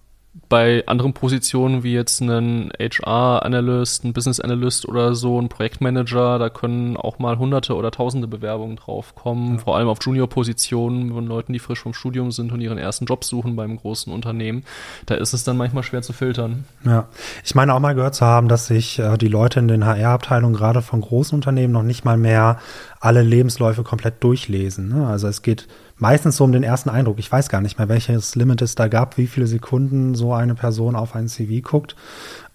bei 0.53 0.87
anderen 0.87 1.15
Positionen 1.15 1.83
wie 1.83 1.95
jetzt 1.95 2.21
einen 2.21 2.71
HR-Analyst, 2.79 4.05
ein 4.05 4.13
Business-Analyst 4.13 4.87
oder 4.87 5.15
so, 5.15 5.41
ein 5.41 5.49
Projektmanager, 5.49 6.39
da 6.39 6.51
können 6.51 6.99
auch 6.99 7.19
mal 7.19 7.39
hunderte 7.39 7.75
oder 7.75 7.91
tausende 7.91 8.29
Bewerbungen 8.29 8.77
draufkommen, 8.77 9.55
ja. 9.55 9.59
vor 9.61 9.79
allem 9.79 9.89
auf 9.89 9.97
Junior-Positionen 10.03 11.15
von 11.15 11.27
Leuten, 11.27 11.55
die 11.55 11.59
frisch 11.59 11.81
vom 11.81 11.95
Studium 11.95 12.33
sind 12.33 12.53
und 12.53 12.61
ihren 12.61 12.77
ersten 12.77 13.07
Job 13.07 13.25
suchen 13.25 13.57
beim 13.57 13.79
großen 13.79 14.13
Unternehmen. 14.13 14.65
Da 15.07 15.15
ist 15.15 15.33
es 15.33 15.43
dann 15.43 15.57
manchmal 15.57 15.85
schwer 15.85 16.03
zu 16.03 16.13
filtern. 16.13 16.67
Ja, 16.85 17.09
ich 17.43 17.55
meine 17.55 17.73
auch 17.73 17.81
mal 17.81 17.95
gehört 17.95 18.15
zu 18.15 18.27
haben, 18.27 18.49
dass 18.49 18.67
sich 18.67 18.99
äh, 18.99 19.17
die 19.17 19.29
Leute 19.29 19.59
in 19.59 19.69
den 19.69 19.87
HR-Abteilungen 19.87 20.55
gerade 20.55 20.83
von 20.83 21.01
großen 21.01 21.35
Unternehmen 21.35 21.73
noch 21.73 21.83
nicht 21.83 22.05
mal 22.05 22.19
mehr 22.19 22.59
alle 23.01 23.23
Lebensläufe 23.23 23.85
komplett 23.85 24.23
durchlesen. 24.23 24.91
Ne? 24.91 25.07
Also 25.07 25.29
es 25.29 25.41
geht 25.41 25.67
meistens 26.03 26.37
so 26.37 26.45
um 26.45 26.53
den 26.53 26.65
ersten 26.65 26.91
Eindruck. 26.91 27.21
Ich 27.21 27.31
weiß 27.31 27.49
gar 27.49 27.61
nicht 27.61 27.79
mehr, 27.79 27.89
welches 27.89 28.35
Limit 28.35 28.61
es 28.61 28.75
da 28.75 28.89
gab, 28.89 29.17
wie 29.17 29.29
viele 29.29 29.47
Sekunden 29.47 30.17
so 30.17 30.35
eine 30.35 30.57
Person 30.57 30.97
auf 30.97 31.15
ein 31.15 31.29
CV 31.29 31.63
guckt. 31.63 31.95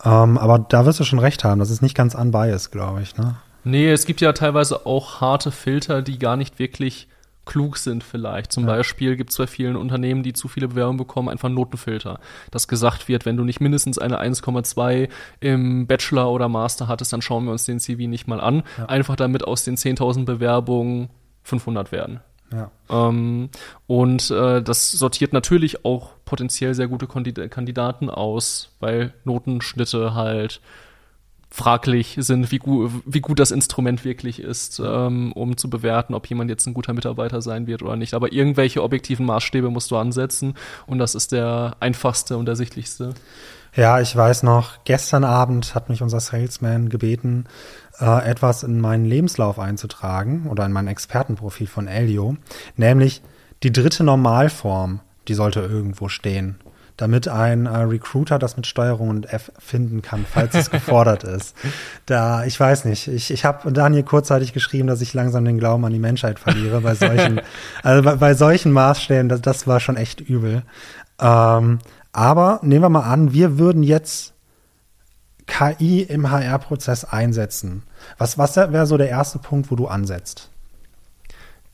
Ähm, 0.04 0.38
aber 0.38 0.60
da 0.60 0.86
wirst 0.86 1.00
du 1.00 1.06
schon 1.06 1.18
recht 1.18 1.46
haben. 1.46 1.60
Das 1.60 1.72
ist 1.72 1.82
nicht 1.82 1.96
ganz 1.96 2.14
unbiased, 2.14 2.74
glaube 2.74 3.02
ich. 3.02 3.16
Ne? 3.16 3.38
Nee, 3.64 3.90
es 3.90 4.06
gibt 4.06 4.20
ja 4.20 4.34
teilweise 4.34 4.86
auch 4.86 5.22
harte 5.22 5.52
Filter, 5.52 6.02
die 6.02 6.20
gar 6.20 6.36
nicht 6.36 6.60
wirklich 6.60 7.08
klug 7.46 7.78
sind 7.78 8.04
vielleicht. 8.04 8.52
Zum 8.52 8.68
ja. 8.68 8.76
Beispiel 8.76 9.16
gibt 9.16 9.30
es 9.30 9.38
bei 9.38 9.48
vielen 9.48 9.78
Unternehmen, 9.78 10.24
die 10.24 10.34
zu 10.34 10.50
viele 10.50 10.68
Bewerbungen 10.68 10.98
bekommen, 10.98 11.30
einfach 11.30 11.48
Notenfilter. 11.48 12.20
Dass 12.52 12.68
gesagt 12.68 13.08
wird, 13.08 13.26
wenn 13.26 13.38
du 13.38 13.46
nicht 13.46 13.62
mindestens 13.62 13.98
eine 13.98 14.22
1,2 14.22 15.08
im 15.40 15.88
Bachelor 15.88 16.30
oder 16.32 16.50
Master 16.50 16.90
hattest, 16.90 17.14
dann 17.14 17.22
schauen 17.22 17.46
wir 17.46 17.54
uns 17.54 17.64
den 17.64 17.80
CV 17.80 18.10
nicht 18.10 18.28
mal 18.28 18.42
an. 18.42 18.64
Ja. 18.78 18.88
Einfach 18.88 19.16
damit 19.16 19.46
aus 19.46 19.64
den 19.64 19.78
10.000 19.78 20.26
Bewerbungen 20.26 21.08
500 21.44 21.94
werden. 21.94 22.20
Ja. 22.52 22.72
Ähm, 22.90 23.50
und 23.88 24.32
äh, 24.32 24.62
das 24.62 24.92
sortiert 24.92 25.34
natürlich 25.34 25.86
auch 25.86 26.12
potenziell 26.26 26.74
sehr 26.74 26.88
gute 26.88 27.08
Kandidaten 27.08 28.10
aus, 28.10 28.70
weil 28.80 29.14
Notenschnitte 29.26 30.14
halt 30.14 30.62
fraglich 31.50 32.18
sind, 32.20 32.52
wie, 32.52 32.60
gu 32.60 32.90
wie 33.06 33.22
gut 33.22 33.40
das 33.40 33.52
Instrument 33.52 34.04
wirklich 34.04 34.40
ist, 34.40 34.80
ähm, 34.84 35.32
um 35.32 35.58
zu 35.58 35.70
bewerten, 35.70 36.14
ob 36.14 36.28
jemand 36.28 36.50
jetzt 36.50 36.68
ein 36.68 36.74
guter 36.74 36.94
Mitarbeiter 36.94 37.42
sein 37.42 37.68
wird 37.68 37.82
oder 37.84 37.96
nicht. 37.96 38.14
Aber 38.14 38.34
irgendwelche 38.34 38.84
objektiven 38.84 39.26
Maßstäbe 39.26 39.70
musst 39.70 39.90
du 39.92 39.98
ansetzen 39.98 40.56
und 40.86 41.00
das 41.00 41.16
ist 41.16 41.32
der 41.32 41.78
einfachste 41.80 42.38
und 42.38 42.50
ersichtlichste. 42.50 43.14
Ja, 43.78 44.02
ich 44.02 44.16
weiß 44.16 44.42
noch, 44.42 44.84
gestern 44.86 45.24
Abend 45.24 45.76
hat 45.76 45.88
mich 45.88 46.02
unser 46.02 46.20
Salesman 46.20 46.90
gebeten, 46.90 47.46
äh, 48.00 48.28
etwas 48.28 48.64
in 48.64 48.82
meinen 48.82 49.06
Lebenslauf 49.06 49.60
einzutragen 49.60 50.48
oder 50.50 50.66
in 50.66 50.72
mein 50.72 50.88
Expertenprofil 50.88 51.68
von 51.68 51.88
Elio, 51.88 52.38
nämlich 52.76 53.22
die 53.62 53.72
dritte 53.72 54.04
Normalform, 54.04 55.02
die 55.28 55.36
sollte 55.36 55.60
irgendwo 55.60 56.10
stehen, 56.10 56.56
damit 56.98 57.28
ein 57.28 57.68
äh, 57.68 57.78
Recruiter 57.78 58.40
das 58.40 58.58
mit 58.58 58.66
Steuerung 58.66 59.10
und 59.10 59.32
F 59.32 59.52
finden 59.60 60.02
kann, 60.02 60.26
falls 60.28 60.56
es 60.56 60.72
gefordert 60.72 61.24
ist. 61.24 61.56
Da, 62.08 62.46
ich 62.46 62.60
weiß 62.60 62.86
nicht, 62.86 63.08
ich, 63.08 63.30
ich 63.30 63.46
habe 63.46 63.72
Daniel 63.72 64.02
kurzzeitig 64.02 64.54
geschrieben, 64.54 64.88
dass 64.88 65.02
ich 65.02 65.14
langsam 65.14 65.46
den 65.46 65.60
Glauben 65.60 65.86
an 65.86 65.94
die 65.94 66.00
Menschheit 66.00 66.40
verliere 66.40 66.82
bei 66.82 66.96
solchen, 66.96 67.42
also 67.84 68.02
bei, 68.02 68.16
bei 68.16 68.34
solchen 68.34 68.72
Maßstäben, 68.72 69.30
das, 69.30 69.42
das 69.42 69.68
war 69.68 69.80
schon 69.80 69.98
echt 69.98 70.20
übel. 70.20 70.64
Ähm, 71.20 71.80
aber 72.18 72.60
nehmen 72.64 72.82
wir 72.82 72.90
mal 72.90 73.02
an, 73.02 73.32
wir 73.32 73.60
würden 73.60 73.84
jetzt 73.84 74.34
KI 75.46 76.02
im 76.02 76.32
HR-Prozess 76.32 77.06
einsetzen. 77.06 77.84
Was, 78.18 78.40
was 78.40 78.58
wäre 78.58 78.88
so 78.88 78.98
der 78.98 79.10
erste 79.10 79.38
Punkt, 79.38 79.70
wo 79.70 79.76
du 79.76 79.88
ansetzt? 79.88 80.50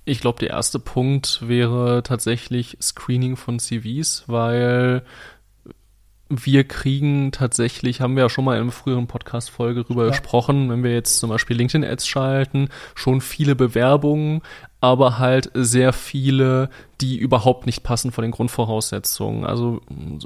Ich 0.03 0.19
glaube, 0.19 0.39
der 0.39 0.49
erste 0.49 0.79
Punkt 0.79 1.47
wäre 1.47 2.03
tatsächlich 2.03 2.77
Screening 2.81 3.37
von 3.37 3.57
CVs, 3.57 4.25
weil 4.27 5.03
wir 6.27 6.65
kriegen 6.65 7.31
tatsächlich, 7.31 8.01
haben 8.01 8.17
wir 8.17 8.23
ja 8.23 8.29
schon 8.29 8.43
mal 8.43 8.55
in 8.55 8.63
einer 8.63 8.71
früheren 8.71 9.07
Podcast-Folge 9.07 9.85
drüber 9.85 10.03
ja. 10.03 10.09
gesprochen, 10.09 10.69
wenn 10.69 10.83
wir 10.83 10.91
jetzt 10.91 11.19
zum 11.19 11.29
Beispiel 11.29 11.55
LinkedIn-Ads 11.55 12.05
schalten, 12.05 12.67
schon 12.95 13.21
viele 13.21 13.55
Bewerbungen, 13.55 14.41
aber 14.83 15.17
halt 15.17 15.49
sehr 15.53 15.93
viele, 15.93 16.69
die 16.99 17.15
überhaupt 17.17 17.65
nicht 17.65 17.83
passen 17.83 18.11
von 18.11 18.21
den 18.21 18.31
Grundvoraussetzungen. 18.31 19.45
Also 19.45 19.79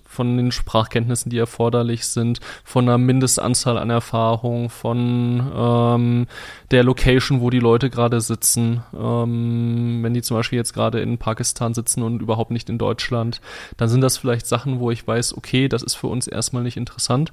von 0.04 0.36
den 0.36 0.52
Sprachkenntnissen, 0.52 1.30
die 1.30 1.38
erforderlich 1.38 2.08
sind, 2.08 2.39
von 2.63 2.86
einer 2.86 2.98
Mindestanzahl 2.98 3.78
an 3.78 3.91
Erfahrung, 3.91 4.72
von 4.72 5.52
ähm, 5.56 6.28
der 6.72 6.84
Location, 6.84 7.39
wo 7.41 7.52
die 7.52 7.60
Leute 7.60 7.91
gerade 7.91 8.20
sitzen. 8.20 8.82
Ähm, 9.00 10.00
wenn 10.02 10.15
die 10.15 10.24
zum 10.24 10.38
Beispiel 10.38 10.58
jetzt 10.58 10.74
gerade 10.74 11.02
in 11.02 11.20
Pakistan 11.20 11.76
sitzen 11.76 12.02
und 12.02 12.24
überhaupt 12.24 12.50
nicht 12.50 12.67
in 12.67 12.80
Deutschland, 12.80 13.41
dann 13.78 13.89
sind 13.89 14.02
das 14.02 14.17
vielleicht 14.17 14.48
Sachen, 14.48 14.80
wo 14.80 14.89
ich 14.89 15.06
weiß, 15.06 15.38
okay, 15.38 15.67
das 15.67 15.84
ist 15.84 15.93
für 15.93 16.08
uns 16.08 16.26
erstmal 16.26 16.63
nicht 16.63 16.78
interessant 16.78 17.32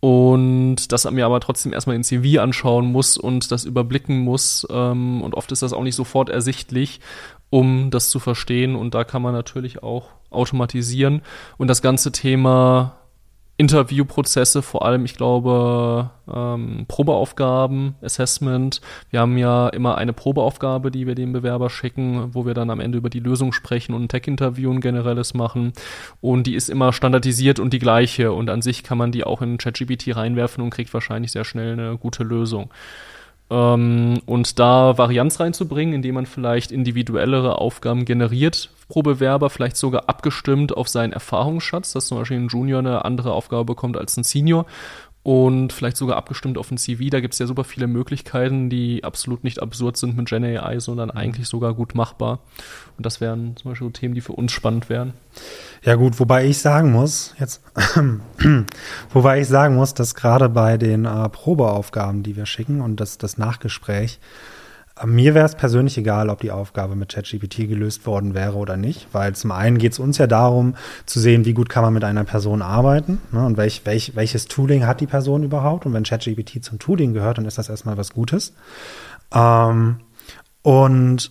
und 0.00 0.92
das 0.92 1.10
mir 1.10 1.26
aber 1.26 1.40
trotzdem 1.40 1.74
erstmal 1.74 1.96
in 1.96 2.04
CV 2.04 2.40
anschauen 2.40 2.86
muss 2.86 3.18
und 3.18 3.52
das 3.52 3.64
überblicken 3.64 4.20
muss. 4.20 4.66
Ähm, 4.70 5.20
und 5.22 5.34
oft 5.34 5.52
ist 5.52 5.62
das 5.62 5.74
auch 5.74 5.82
nicht 5.82 5.94
sofort 5.94 6.30
ersichtlich, 6.30 7.00
um 7.50 7.90
das 7.90 8.08
zu 8.08 8.18
verstehen. 8.18 8.76
Und 8.76 8.94
da 8.94 9.04
kann 9.04 9.20
man 9.20 9.34
natürlich 9.34 9.82
auch 9.82 10.08
automatisieren. 10.30 11.20
Und 11.58 11.68
das 11.68 11.82
ganze 11.82 12.12
Thema 12.12 12.99
Interviewprozesse, 13.60 14.62
vor 14.62 14.86
allem, 14.86 15.04
ich 15.04 15.16
glaube, 15.16 16.08
ähm, 16.34 16.86
Probeaufgaben, 16.88 17.94
Assessment. 18.00 18.80
Wir 19.10 19.20
haben 19.20 19.36
ja 19.36 19.68
immer 19.68 19.98
eine 19.98 20.14
Probeaufgabe, 20.14 20.90
die 20.90 21.06
wir 21.06 21.14
dem 21.14 21.34
Bewerber 21.34 21.68
schicken, 21.68 22.30
wo 22.32 22.46
wir 22.46 22.54
dann 22.54 22.70
am 22.70 22.80
Ende 22.80 22.96
über 22.96 23.10
die 23.10 23.20
Lösung 23.20 23.52
sprechen 23.52 23.94
und 23.94 24.04
ein 24.04 24.08
Tech-Interview 24.08 24.72
ein 24.72 24.80
generelles 24.80 25.34
machen. 25.34 25.74
Und 26.22 26.46
die 26.46 26.54
ist 26.54 26.70
immer 26.70 26.94
standardisiert 26.94 27.58
und 27.58 27.74
die 27.74 27.78
gleiche. 27.78 28.32
Und 28.32 28.48
an 28.48 28.62
sich 28.62 28.82
kann 28.82 28.96
man 28.96 29.12
die 29.12 29.24
auch 29.24 29.42
in 29.42 29.58
ChatGPT 29.58 30.16
reinwerfen 30.16 30.64
und 30.64 30.70
kriegt 30.70 30.94
wahrscheinlich 30.94 31.30
sehr 31.30 31.44
schnell 31.44 31.74
eine 31.74 31.98
gute 31.98 32.22
Lösung. 32.24 32.70
Ähm, 33.50 34.22
und 34.24 34.58
da 34.58 34.96
Varianz 34.96 35.38
reinzubringen, 35.38 35.92
indem 35.92 36.14
man 36.14 36.24
vielleicht 36.24 36.72
individuellere 36.72 37.58
Aufgaben 37.58 38.06
generiert 38.06 38.70
pro 38.90 39.02
Bewerber, 39.02 39.48
vielleicht 39.48 39.76
sogar 39.76 40.08
abgestimmt 40.08 40.76
auf 40.76 40.88
seinen 40.88 41.12
Erfahrungsschatz, 41.12 41.92
dass 41.92 42.08
zum 42.08 42.18
Beispiel 42.18 42.38
ein 42.38 42.48
Junior 42.48 42.80
eine 42.80 43.04
andere 43.04 43.32
Aufgabe 43.32 43.64
bekommt 43.64 43.96
als 43.96 44.16
ein 44.16 44.24
Senior 44.24 44.66
und 45.22 45.72
vielleicht 45.72 45.96
sogar 45.96 46.16
abgestimmt 46.16 46.58
auf 46.58 46.70
ein 46.70 46.78
CV. 46.78 47.04
Da 47.10 47.20
gibt 47.20 47.34
es 47.34 47.38
ja 47.38 47.46
super 47.46 47.62
viele 47.62 47.86
Möglichkeiten, 47.86 48.68
die 48.68 49.04
absolut 49.04 49.44
nicht 49.44 49.62
absurd 49.62 49.96
sind 49.96 50.16
mit 50.16 50.28
Gen 50.28 50.44
AI, 50.44 50.80
sondern 50.80 51.10
eigentlich 51.10 51.46
sogar 51.46 51.74
gut 51.74 51.94
machbar. 51.94 52.40
Und 52.96 53.06
das 53.06 53.20
wären 53.20 53.56
zum 53.56 53.70
Beispiel 53.70 53.92
Themen, 53.92 54.14
die 54.14 54.22
für 54.22 54.32
uns 54.32 54.50
spannend 54.50 54.88
wären. 54.88 55.12
Ja 55.84 55.94
gut, 55.94 56.18
wobei 56.18 56.46
ich 56.46 56.58
sagen 56.58 56.90
muss, 56.90 57.34
jetzt, 57.38 57.62
wobei 59.12 59.40
ich 59.40 59.46
sagen 59.46 59.76
muss, 59.76 59.94
dass 59.94 60.14
gerade 60.16 60.48
bei 60.48 60.78
den 60.78 61.04
äh, 61.04 61.28
Probeaufgaben, 61.28 62.22
die 62.22 62.34
wir 62.34 62.46
schicken 62.46 62.80
und 62.80 62.98
das, 62.98 63.18
das 63.18 63.38
Nachgespräch, 63.38 64.18
mir 65.06 65.34
wäre 65.34 65.46
es 65.46 65.54
persönlich 65.54 65.96
egal, 65.98 66.28
ob 66.28 66.40
die 66.40 66.50
Aufgabe 66.50 66.94
mit 66.94 67.12
ChatGPT 67.12 67.68
gelöst 67.68 68.06
worden 68.06 68.34
wäre 68.34 68.54
oder 68.54 68.76
nicht, 68.76 69.08
weil 69.12 69.34
zum 69.34 69.52
einen 69.52 69.78
geht 69.78 69.92
es 69.92 69.98
uns 69.98 70.18
ja 70.18 70.26
darum 70.26 70.74
zu 71.06 71.20
sehen, 71.20 71.44
wie 71.44 71.54
gut 71.54 71.68
kann 71.68 71.82
man 71.82 71.94
mit 71.94 72.04
einer 72.04 72.24
Person 72.24 72.62
arbeiten 72.62 73.20
ne, 73.32 73.44
und 73.44 73.56
welch, 73.56 73.82
welch, 73.84 74.14
welches 74.14 74.46
Tooling 74.46 74.86
hat 74.86 75.00
die 75.00 75.06
Person 75.06 75.42
überhaupt. 75.42 75.86
Und 75.86 75.92
wenn 75.92 76.04
ChatGPT 76.04 76.62
zum 76.64 76.78
Tooling 76.78 77.14
gehört, 77.14 77.38
dann 77.38 77.44
ist 77.44 77.58
das 77.58 77.68
erstmal 77.68 77.96
was 77.96 78.12
Gutes. 78.12 78.54
Ähm, 79.32 80.00
und 80.62 81.30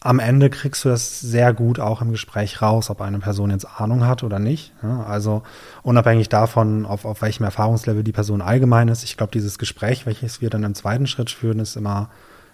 am 0.00 0.20
Ende 0.20 0.48
kriegst 0.48 0.84
du 0.84 0.90
das 0.90 1.20
sehr 1.20 1.52
gut 1.52 1.80
auch 1.80 2.02
im 2.02 2.12
Gespräch 2.12 2.62
raus, 2.62 2.88
ob 2.88 3.00
eine 3.00 3.18
Person 3.18 3.50
jetzt 3.50 3.66
Ahnung 3.80 4.06
hat 4.06 4.22
oder 4.22 4.38
nicht. 4.38 4.72
Ja, 4.82 5.02
also 5.02 5.42
unabhängig 5.82 6.28
davon, 6.28 6.86
auf, 6.86 7.04
auf 7.04 7.20
welchem 7.22 7.44
Erfahrungslevel 7.44 8.04
die 8.04 8.12
Person 8.12 8.40
allgemein 8.40 8.88
ist. 8.88 9.02
Ich 9.02 9.16
glaube, 9.16 9.32
dieses 9.32 9.58
Gespräch, 9.58 10.06
welches 10.06 10.40
wir 10.40 10.50
dann 10.50 10.62
im 10.62 10.74
zweiten 10.74 11.08
Schritt 11.08 11.30
führen, 11.30 11.58
ist 11.58 11.76
immer 11.76 12.10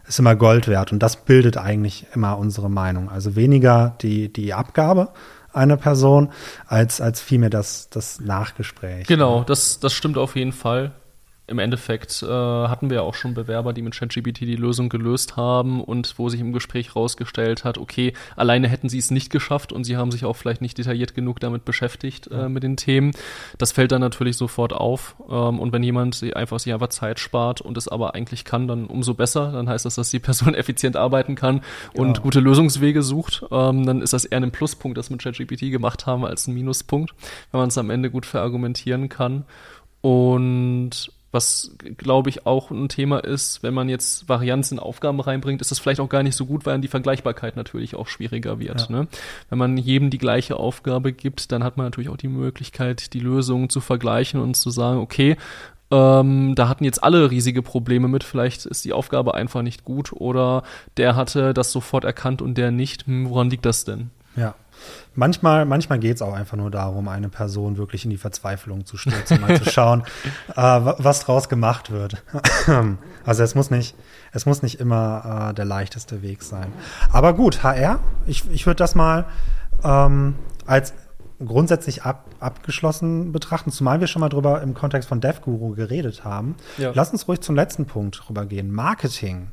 ist 0.07 0.19
immer 0.19 0.37
Gold 0.37 0.69
wert 0.69 0.93
und 0.93 1.03
das 1.03 1.25
bildet 1.25 1.57
eigentlich 1.57 2.07
immer 2.14 2.38
unsere 2.38 2.71
Meinung. 2.71 3.11
Also 3.11 3.37
weniger 3.37 3.97
die, 4.01 4.33
die 4.33 4.55
Abgabe 4.55 5.11
einer 5.53 5.77
Person 5.77 6.33
als, 6.67 7.01
als 7.01 7.21
vielmehr 7.21 7.51
das, 7.51 7.88
das 7.88 8.21
Nachgespräch. 8.21 9.07
Genau, 9.07 9.45
das, 9.45 9.79
das 9.81 9.93
stimmt 9.93 10.19
auf 10.19 10.37
jeden 10.37 10.53
Fall. 10.53 10.93
Im 11.46 11.59
Endeffekt 11.59 12.22
äh, 12.22 12.26
hatten 12.26 12.88
wir 12.88 12.96
ja 12.96 13.02
auch 13.02 13.14
schon 13.14 13.35
Bewerber, 13.35 13.74
die 13.74 13.83
mit 13.83 13.94
ChatGPT 13.94 14.40
die 14.40 14.57
Lösung 14.57 14.88
gelöst 14.88 15.37
haben 15.37 15.83
und 15.83 16.18
wo 16.18 16.30
sich 16.30 16.40
im 16.40 16.52
Gespräch 16.52 16.96
rausgestellt 16.96 17.64
hat, 17.64 17.76
okay, 17.76 18.14
alleine 18.35 18.66
hätten 18.68 18.88
sie 18.88 18.98
es 18.98 19.11
nicht 19.11 19.30
geschafft 19.30 19.70
und 19.72 19.85
sie 19.85 19.98
haben 19.98 20.11
sich 20.11 20.24
auch 20.24 20.37
vielleicht 20.37 20.62
nicht 20.62 20.78
detailliert 20.78 21.14
genug 21.14 21.40
damit 21.40 21.66
beschäftigt 21.66 22.28
äh, 22.30 22.48
mit 22.48 22.62
den 22.62 22.78
Themen. 22.78 23.11
Das 23.59 23.72
fällt 23.72 23.92
dann 23.92 24.00
natürlich 24.00 24.38
sofort 24.38 24.72
auf. 24.72 25.16
Ähm, 25.28 25.59
und 25.61 25.72
wenn 25.72 25.83
jemand 25.83 26.22
einfach 26.35 26.59
sich 26.59 26.72
einfach 26.72 26.88
Zeit 26.88 27.20
spart 27.20 27.61
und 27.61 27.76
es 27.76 27.88
aber 27.88 28.14
eigentlich 28.14 28.46
kann, 28.46 28.66
dann 28.66 28.87
umso 28.87 29.12
besser. 29.12 29.52
Dann 29.52 29.68
heißt 29.68 29.85
das, 29.85 29.96
dass 29.96 30.09
die 30.09 30.18
Person 30.20 30.54
effizient 30.54 30.96
arbeiten 30.96 31.35
kann 31.35 31.61
und 31.92 32.14
genau. 32.14 32.20
gute 32.22 32.40
Lösungswege 32.40 33.02
sucht. 33.02 33.44
Ähm, 33.50 33.85
dann 33.85 34.00
ist 34.00 34.14
das 34.14 34.24
eher 34.24 34.38
ein 34.38 34.50
Pluspunkt, 34.50 34.96
das 34.96 35.11
mit 35.11 35.22
ChatGPT 35.22 35.70
gemacht 35.70 36.07
haben, 36.07 36.24
als 36.24 36.46
ein 36.46 36.54
Minuspunkt, 36.54 37.12
wenn 37.52 37.61
man 37.61 37.68
es 37.68 37.76
am 37.76 37.90
Ende 37.90 38.11
gut 38.11 38.24
verargumentieren 38.24 39.11
kann. 39.11 39.44
Und 40.00 41.13
was, 41.35 41.77
glaube 41.99 42.31
ich, 42.31 42.47
auch 42.47 42.70
ein 42.70 42.88
Thema 42.88 43.18
ist, 43.18 43.62
wenn 43.62 43.75
man 43.75 43.88
jetzt 43.88 44.29
Varianzen 44.29 44.79
in 44.79 44.83
Aufgaben 44.83 45.20
reinbringt, 45.20 45.61
ist 45.61 45.73
das 45.73 45.81
vielleicht 45.81 46.01
auch 46.01 46.09
gar 46.09 46.23
nicht 46.23 46.37
so 46.37 46.47
gut, 46.47 46.64
weil 46.64 46.75
dann 46.75 46.83
die 46.83 46.88
Vergleichbarkeit 46.88 47.57
natürlich 47.57 47.97
auch 47.97 48.07
schwieriger 48.07 48.61
wird. 48.61 48.88
Ja. 48.88 48.97
Ne? 48.97 49.09
Wenn 49.51 49.59
man 49.59 49.77
jedem 49.77 50.11
die 50.11 50.18
gleiche 50.18 50.57
Aufgabe 50.57 51.12
gibt, 51.12 51.53
dann 51.53 51.64
hat 51.64 51.77
man 51.77 51.87
natürlich 51.87 52.09
auch 52.09 52.16
die 52.16 52.29
Möglichkeit, 52.29 53.12
die 53.12 53.20
Lösungen 53.20 53.68
zu 53.68 53.81
vergleichen 53.81 54.40
und 54.40 54.55
zu 54.55 54.70
sagen, 54.70 55.01
okay, 55.01 55.37
ähm, 55.90 56.55
da 56.55 56.68
hatten 56.68 56.85
jetzt 56.85 57.03
alle 57.03 57.31
riesige 57.31 57.62
Probleme 57.62 58.09
mit, 58.09 58.25
vielleicht 58.25 58.64
ist 58.64 58.85
die 58.85 58.92
Aufgabe 58.92 59.35
einfach 59.35 59.62
nicht 59.62 59.85
gut 59.85 60.12
oder 60.12 60.62
der 60.97 61.16
hatte 61.16 61.53
das 61.53 61.73
sofort 61.73 62.05
erkannt 62.05 62.42
und 62.42 62.57
der 62.57 62.70
nicht. 62.70 63.07
Hm, 63.07 63.29
woran 63.29 63.51
liegt 63.51 63.66
das 63.66 63.85
denn? 63.85 64.11
Ja. 64.37 64.55
Manchmal, 65.14 65.64
manchmal 65.64 65.99
geht 65.99 66.16
es 66.16 66.23
auch 66.23 66.35
einfach 66.35 66.57
nur 66.57 66.70
darum, 66.70 67.09
eine 67.09 67.29
Person 67.29 67.77
wirklich 67.77 68.05
in 68.05 68.11
die 68.11 68.16
Verzweiflung 68.16 68.85
zu 68.85 68.97
stürzen, 68.97 69.40
mal 69.40 69.61
zu 69.62 69.70
schauen, 69.70 70.03
äh, 70.49 70.55
was 70.57 71.20
draus 71.20 71.49
gemacht 71.49 71.90
wird. 71.90 72.23
also 73.25 73.42
es 73.42 73.55
muss 73.55 73.70
nicht, 73.70 73.94
es 74.33 74.47
muss 74.47 74.62
nicht 74.62 74.81
immer 74.81 75.51
äh, 75.51 75.55
der 75.55 75.64
leichteste 75.64 76.23
Weg 76.23 76.42
sein. 76.42 76.73
Aber 77.12 77.35
gut, 77.35 77.62
HR, 77.62 78.01
ich, 78.27 78.51
ich 78.51 78.66
würde 78.66 78.79
das 78.79 78.94
mal 78.94 79.27
ähm, 79.85 80.35
als 80.66 80.94
grundsätzlich 81.44 82.03
ab, 82.05 82.27
abgeschlossen 82.40 83.33
betrachten, 83.33 83.70
zumal 83.70 84.01
wir 84.01 84.07
schon 84.07 84.20
mal 84.20 84.29
drüber 84.29 84.62
im 84.62 84.75
Kontext 84.75 85.09
von 85.09 85.20
DevGuru 85.20 85.75
geredet 85.75 86.25
haben. 86.25 86.57
Ja. 86.79 86.92
Lass 86.94 87.11
uns 87.11 87.29
ruhig 87.29 87.40
zum 87.40 87.55
letzten 87.55 87.87
Punkt 87.87 88.29
rübergehen. 88.29 88.70
Marketing. 88.70 89.51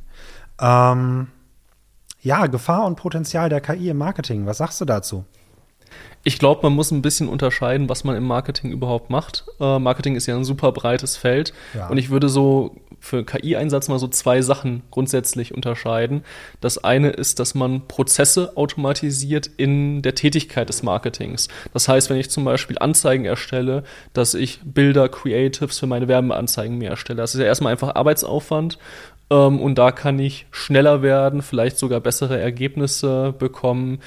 Ähm, 0.60 1.28
ja, 2.22 2.46
Gefahr 2.46 2.86
und 2.86 2.96
Potenzial 2.96 3.48
der 3.48 3.60
KI 3.60 3.90
im 3.90 3.98
Marketing. 3.98 4.46
Was 4.46 4.58
sagst 4.58 4.80
du 4.80 4.84
dazu? 4.84 5.24
Ich 6.24 6.38
glaube, 6.38 6.60
man 6.62 6.72
muss 6.72 6.92
ein 6.92 7.02
bisschen 7.02 7.28
unterscheiden, 7.28 7.88
was 7.88 8.04
man 8.04 8.16
im 8.16 8.24
Marketing 8.24 8.70
überhaupt 8.70 9.10
macht. 9.10 9.44
Äh, 9.60 9.80
Marketing 9.80 10.14
ist 10.14 10.26
ja 10.26 10.36
ein 10.36 10.44
super 10.44 10.70
breites 10.70 11.16
Feld. 11.16 11.52
Ja. 11.74 11.88
Und 11.88 11.98
ich 11.98 12.10
würde 12.10 12.28
so 12.28 12.76
für 13.00 13.24
KI-Einsatz 13.24 13.88
mal 13.88 13.98
so 13.98 14.06
zwei 14.06 14.42
Sachen 14.42 14.84
grundsätzlich 14.92 15.52
unterscheiden. 15.52 16.22
Das 16.60 16.78
eine 16.78 17.10
ist, 17.10 17.40
dass 17.40 17.56
man 17.56 17.88
Prozesse 17.88 18.56
automatisiert 18.56 19.50
in 19.56 20.02
der 20.02 20.14
Tätigkeit 20.14 20.68
des 20.68 20.84
Marketings. 20.84 21.48
Das 21.72 21.88
heißt, 21.88 22.08
wenn 22.08 22.18
ich 22.18 22.30
zum 22.30 22.44
Beispiel 22.44 22.78
Anzeigen 22.78 23.24
erstelle, 23.24 23.82
dass 24.12 24.34
ich 24.34 24.60
Bilder, 24.64 25.08
Creatives 25.08 25.80
für 25.80 25.88
meine 25.88 26.06
Werbeanzeigen 26.06 26.78
mir 26.78 26.90
erstelle. 26.90 27.16
Das 27.16 27.34
ist 27.34 27.40
ja 27.40 27.46
erstmal 27.46 27.72
einfach 27.72 27.96
Arbeitsaufwand 27.96 28.78
und 29.28 29.76
da 29.76 29.92
kann 29.92 30.18
ich 30.18 30.46
schneller 30.50 31.02
werden, 31.02 31.42
vielleicht 31.42 31.78
sogar 31.78 32.00
bessere 32.00 32.38
Ergebnisse 32.38 33.34
bekommen 33.38 34.00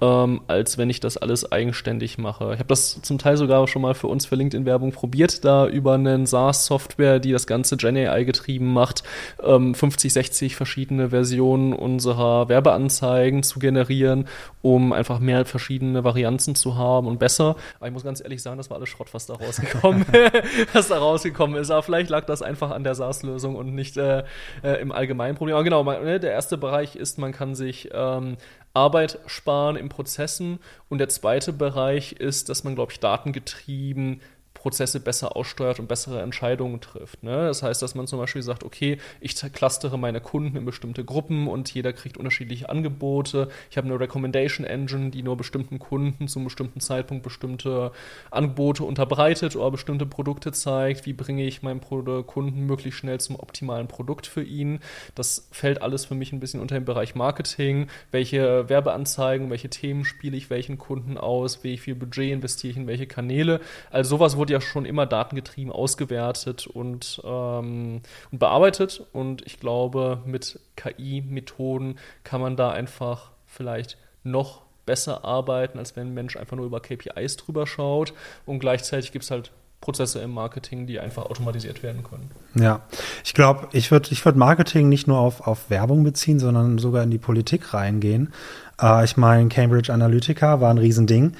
ähm, 0.00 0.40
als 0.46 0.78
wenn 0.78 0.90
ich 0.90 1.00
das 1.00 1.16
alles 1.16 1.50
eigenständig 1.50 2.18
mache. 2.18 2.52
Ich 2.54 2.58
habe 2.58 2.68
das 2.68 3.00
zum 3.02 3.18
Teil 3.18 3.36
sogar 3.36 3.66
schon 3.68 3.82
mal 3.82 3.94
für 3.94 4.06
uns 4.06 4.26
für 4.26 4.36
LinkedIn-Werbung 4.36 4.92
probiert, 4.92 5.44
da 5.44 5.66
über 5.66 5.94
eine 5.94 6.26
SaaS-Software, 6.26 7.18
die 7.20 7.32
das 7.32 7.46
ganze 7.46 7.76
GenAI 7.76 8.24
getrieben 8.24 8.72
macht, 8.72 9.02
ähm, 9.42 9.74
50, 9.74 10.12
60 10.12 10.56
verschiedene 10.56 11.10
Versionen 11.10 11.72
unserer 11.72 12.48
Werbeanzeigen 12.48 13.42
zu 13.42 13.58
generieren, 13.58 14.26
um 14.62 14.92
einfach 14.92 15.18
mehr 15.18 15.44
verschiedene 15.44 16.04
Varianten 16.04 16.54
zu 16.54 16.76
haben 16.76 17.06
und 17.06 17.18
besser. 17.18 17.56
Aber 17.78 17.86
ich 17.86 17.92
muss 17.92 18.04
ganz 18.04 18.20
ehrlich 18.20 18.42
sagen, 18.42 18.56
das 18.56 18.70
war 18.70 18.78
alles 18.78 18.88
Schrott, 18.88 19.08
was 19.12 19.26
da 19.26 19.34
rausgekommen, 19.34 20.06
was 20.72 20.88
da 20.88 20.98
rausgekommen 20.98 21.60
ist. 21.60 21.70
Aber 21.70 21.82
vielleicht 21.82 22.10
lag 22.10 22.24
das 22.24 22.42
einfach 22.42 22.70
an 22.70 22.84
der 22.84 22.94
SaaS-Lösung 22.94 23.56
und 23.56 23.74
nicht 23.74 23.96
äh, 23.96 24.24
äh, 24.62 24.80
im 24.80 24.92
allgemeinen 24.92 25.36
Problem. 25.36 25.56
Aber 25.56 25.64
genau, 25.64 25.84
man, 25.84 26.02
ne, 26.04 26.20
der 26.20 26.32
erste 26.32 26.58
Bereich 26.58 26.96
ist, 26.96 27.18
man 27.18 27.32
kann 27.32 27.54
sich 27.54 27.90
ähm, 27.92 28.36
Arbeit 28.74 29.18
sparen 29.26 29.76
in 29.76 29.88
Prozessen. 29.88 30.58
Und 30.88 30.98
der 30.98 31.08
zweite 31.08 31.52
Bereich 31.52 32.12
ist, 32.12 32.48
dass 32.48 32.64
man, 32.64 32.74
glaube 32.74 32.92
ich, 32.92 33.00
datengetrieben 33.00 34.20
Prozesse 34.60 35.00
besser 35.00 35.36
aussteuert 35.36 35.80
und 35.80 35.88
bessere 35.88 36.20
Entscheidungen 36.20 36.82
trifft. 36.82 37.22
Ne? 37.22 37.46
Das 37.46 37.62
heißt, 37.62 37.80
dass 37.80 37.94
man 37.94 38.06
zum 38.06 38.18
Beispiel 38.18 38.42
sagt, 38.42 38.62
okay, 38.62 38.98
ich 39.18 39.34
clustere 39.34 39.98
meine 39.98 40.20
Kunden 40.20 40.54
in 40.54 40.66
bestimmte 40.66 41.02
Gruppen 41.02 41.48
und 41.48 41.72
jeder 41.72 41.94
kriegt 41.94 42.18
unterschiedliche 42.18 42.68
Angebote. 42.68 43.48
Ich 43.70 43.78
habe 43.78 43.86
eine 43.86 43.98
Recommendation 43.98 44.66
Engine, 44.66 45.10
die 45.10 45.22
nur 45.22 45.38
bestimmten 45.38 45.78
Kunden 45.78 46.28
zum 46.28 46.44
bestimmten 46.44 46.80
Zeitpunkt 46.80 47.22
bestimmte 47.22 47.92
Angebote 48.30 48.84
unterbreitet 48.84 49.56
oder 49.56 49.70
bestimmte 49.70 50.04
Produkte 50.04 50.52
zeigt. 50.52 51.06
Wie 51.06 51.14
bringe 51.14 51.44
ich 51.46 51.62
meinen 51.62 51.80
Kunden 51.80 52.66
möglichst 52.66 53.00
schnell 53.00 53.18
zum 53.18 53.36
optimalen 53.36 53.88
Produkt 53.88 54.26
für 54.26 54.42
ihn? 54.42 54.80
Das 55.14 55.48
fällt 55.52 55.80
alles 55.80 56.04
für 56.04 56.14
mich 56.14 56.34
ein 56.34 56.40
bisschen 56.40 56.60
unter 56.60 56.74
den 56.74 56.84
Bereich 56.84 57.14
Marketing. 57.14 57.88
Welche 58.10 58.68
Werbeanzeigen, 58.68 59.48
welche 59.48 59.70
Themen 59.70 60.04
spiele 60.04 60.36
ich 60.36 60.50
welchen 60.50 60.76
Kunden 60.76 61.16
aus? 61.16 61.64
Wie 61.64 61.78
viel 61.78 61.94
Budget 61.94 62.30
investiere 62.30 62.72
ich 62.72 62.76
in 62.76 62.86
welche 62.86 63.06
Kanäle? 63.06 63.60
Also 63.90 64.10
sowas 64.10 64.36
wurde 64.36 64.49
ja 64.50 64.60
schon 64.60 64.84
immer 64.84 65.06
datengetrieben 65.06 65.72
ausgewertet 65.72 66.66
und, 66.66 67.20
ähm, 67.24 68.02
und 68.30 68.38
bearbeitet. 68.38 69.06
Und 69.12 69.46
ich 69.46 69.60
glaube, 69.60 70.20
mit 70.24 70.58
KI-Methoden 70.76 71.98
kann 72.24 72.40
man 72.40 72.56
da 72.56 72.70
einfach 72.70 73.30
vielleicht 73.46 73.96
noch 74.22 74.62
besser 74.86 75.24
arbeiten, 75.24 75.78
als 75.78 75.96
wenn 75.96 76.08
ein 76.08 76.14
Mensch 76.14 76.36
einfach 76.36 76.56
nur 76.56 76.66
über 76.66 76.80
KPIs 76.80 77.36
drüber 77.36 77.66
schaut. 77.66 78.12
Und 78.46 78.58
gleichzeitig 78.58 79.12
gibt 79.12 79.24
es 79.24 79.30
halt 79.30 79.52
Prozesse 79.80 80.20
im 80.20 80.32
Marketing, 80.32 80.86
die 80.86 81.00
einfach 81.00 81.24
automatisiert 81.24 81.82
werden 81.82 82.02
können. 82.02 82.30
Ja, 82.54 82.82
ich 83.24 83.32
glaube, 83.32 83.68
ich 83.72 83.90
würde 83.90 84.10
ich 84.10 84.24
würd 84.24 84.36
Marketing 84.36 84.88
nicht 84.88 85.06
nur 85.06 85.18
auf, 85.18 85.46
auf 85.46 85.70
Werbung 85.70 86.04
beziehen, 86.04 86.38
sondern 86.38 86.78
sogar 86.78 87.02
in 87.02 87.10
die 87.10 87.18
Politik 87.18 87.72
reingehen. 87.72 88.32
Äh, 88.80 89.04
ich 89.04 89.16
meine, 89.16 89.48
Cambridge 89.48 89.92
Analytica 89.92 90.60
war 90.60 90.70
ein 90.70 90.78
Riesending. 90.78 91.32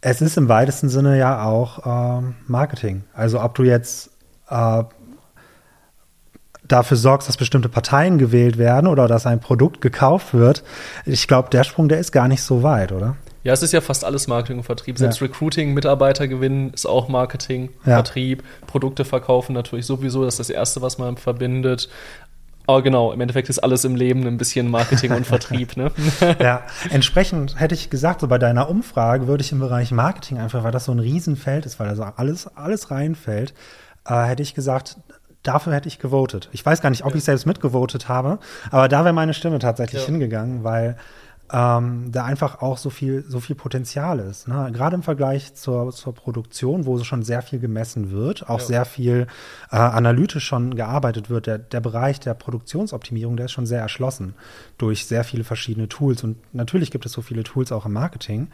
Es 0.00 0.20
ist 0.20 0.36
im 0.36 0.48
weitesten 0.48 0.88
Sinne 0.88 1.18
ja 1.18 1.44
auch 1.44 2.18
ähm, 2.20 2.36
Marketing. 2.46 3.04
Also 3.12 3.40
ob 3.40 3.54
du 3.54 3.64
jetzt 3.64 4.10
äh, 4.48 4.84
dafür 6.68 6.96
sorgst, 6.96 7.28
dass 7.28 7.36
bestimmte 7.36 7.68
Parteien 7.68 8.18
gewählt 8.18 8.58
werden 8.58 8.86
oder 8.86 9.08
dass 9.08 9.26
ein 9.26 9.40
Produkt 9.40 9.80
gekauft 9.80 10.34
wird, 10.34 10.62
ich 11.04 11.26
glaube, 11.26 11.50
der 11.50 11.64
Sprung, 11.64 11.88
der 11.88 11.98
ist 11.98 12.12
gar 12.12 12.28
nicht 12.28 12.42
so 12.42 12.62
weit, 12.62 12.92
oder? 12.92 13.16
Ja, 13.44 13.52
es 13.52 13.62
ist 13.62 13.72
ja 13.72 13.80
fast 13.80 14.04
alles 14.04 14.26
Marketing 14.26 14.58
und 14.58 14.64
Vertrieb. 14.64 14.98
Selbst 14.98 15.20
ja. 15.20 15.26
Recruiting, 15.26 15.72
Mitarbeiter 15.72 16.28
gewinnen, 16.28 16.70
ist 16.74 16.86
auch 16.86 17.08
Marketing, 17.08 17.70
ja. 17.86 17.94
Vertrieb, 17.94 18.42
Produkte 18.66 19.04
verkaufen 19.04 19.54
natürlich 19.54 19.86
sowieso. 19.86 20.24
Das 20.24 20.34
ist 20.34 20.40
das 20.40 20.50
Erste, 20.50 20.82
was 20.82 20.98
man 20.98 21.16
verbindet. 21.16 21.88
Aber 22.68 22.82
genau, 22.82 23.12
im 23.12 23.20
Endeffekt 23.22 23.48
ist 23.48 23.60
alles 23.60 23.86
im 23.86 23.96
Leben 23.96 24.26
ein 24.26 24.36
bisschen 24.36 24.70
Marketing 24.70 25.12
und 25.12 25.26
Vertrieb, 25.26 25.78
ne? 25.78 25.90
ja, 26.38 26.64
entsprechend 26.90 27.58
hätte 27.58 27.74
ich 27.74 27.88
gesagt, 27.88 28.20
so 28.20 28.28
bei 28.28 28.36
deiner 28.36 28.68
Umfrage 28.68 29.26
würde 29.26 29.42
ich 29.42 29.52
im 29.52 29.58
Bereich 29.58 29.90
Marketing 29.90 30.36
einfach, 30.36 30.64
weil 30.64 30.70
das 30.70 30.84
so 30.84 30.92
ein 30.92 30.98
Riesenfeld 30.98 31.64
ist, 31.64 31.80
weil 31.80 31.88
da 31.88 31.96
so 31.96 32.02
alles, 32.02 32.46
alles 32.58 32.90
reinfällt, 32.90 33.54
äh, 34.06 34.22
hätte 34.24 34.42
ich 34.42 34.52
gesagt, 34.52 34.98
dafür 35.42 35.72
hätte 35.72 35.88
ich 35.88 35.98
gewotet. 35.98 36.50
Ich 36.52 36.64
weiß 36.64 36.82
gar 36.82 36.90
nicht, 36.90 37.06
ob 37.06 37.14
ich 37.14 37.24
selbst 37.24 37.46
mitgevotet 37.46 38.10
habe, 38.10 38.38
aber 38.70 38.88
da 38.88 39.02
wäre 39.02 39.14
meine 39.14 39.32
Stimme 39.32 39.60
tatsächlich 39.60 40.02
ja. 40.02 40.06
hingegangen, 40.06 40.62
weil 40.62 40.98
ähm, 41.52 42.12
da 42.12 42.24
einfach 42.24 42.60
auch 42.60 42.76
so 42.76 42.90
viel, 42.90 43.24
so 43.26 43.40
viel 43.40 43.56
Potenzial 43.56 44.18
ist. 44.18 44.48
Ne? 44.48 44.70
Gerade 44.72 44.96
im 44.96 45.02
Vergleich 45.02 45.54
zur, 45.54 45.92
zur 45.92 46.14
Produktion, 46.14 46.84
wo 46.84 47.02
schon 47.04 47.22
sehr 47.22 47.42
viel 47.42 47.58
gemessen 47.58 48.10
wird, 48.10 48.48
auch 48.48 48.60
ja. 48.60 48.66
sehr 48.66 48.84
viel 48.84 49.26
äh, 49.70 49.76
analytisch 49.76 50.44
schon 50.44 50.74
gearbeitet 50.74 51.30
wird. 51.30 51.46
Der, 51.46 51.58
der 51.58 51.80
Bereich 51.80 52.20
der 52.20 52.34
Produktionsoptimierung, 52.34 53.36
der 53.36 53.46
ist 53.46 53.52
schon 53.52 53.66
sehr 53.66 53.80
erschlossen 53.80 54.34
durch 54.76 55.06
sehr 55.06 55.24
viele 55.24 55.44
verschiedene 55.44 55.88
Tools. 55.88 56.22
Und 56.22 56.36
natürlich 56.54 56.90
gibt 56.90 57.06
es 57.06 57.12
so 57.12 57.22
viele 57.22 57.44
Tools 57.44 57.72
auch 57.72 57.86
im 57.86 57.92
Marketing. 57.92 58.48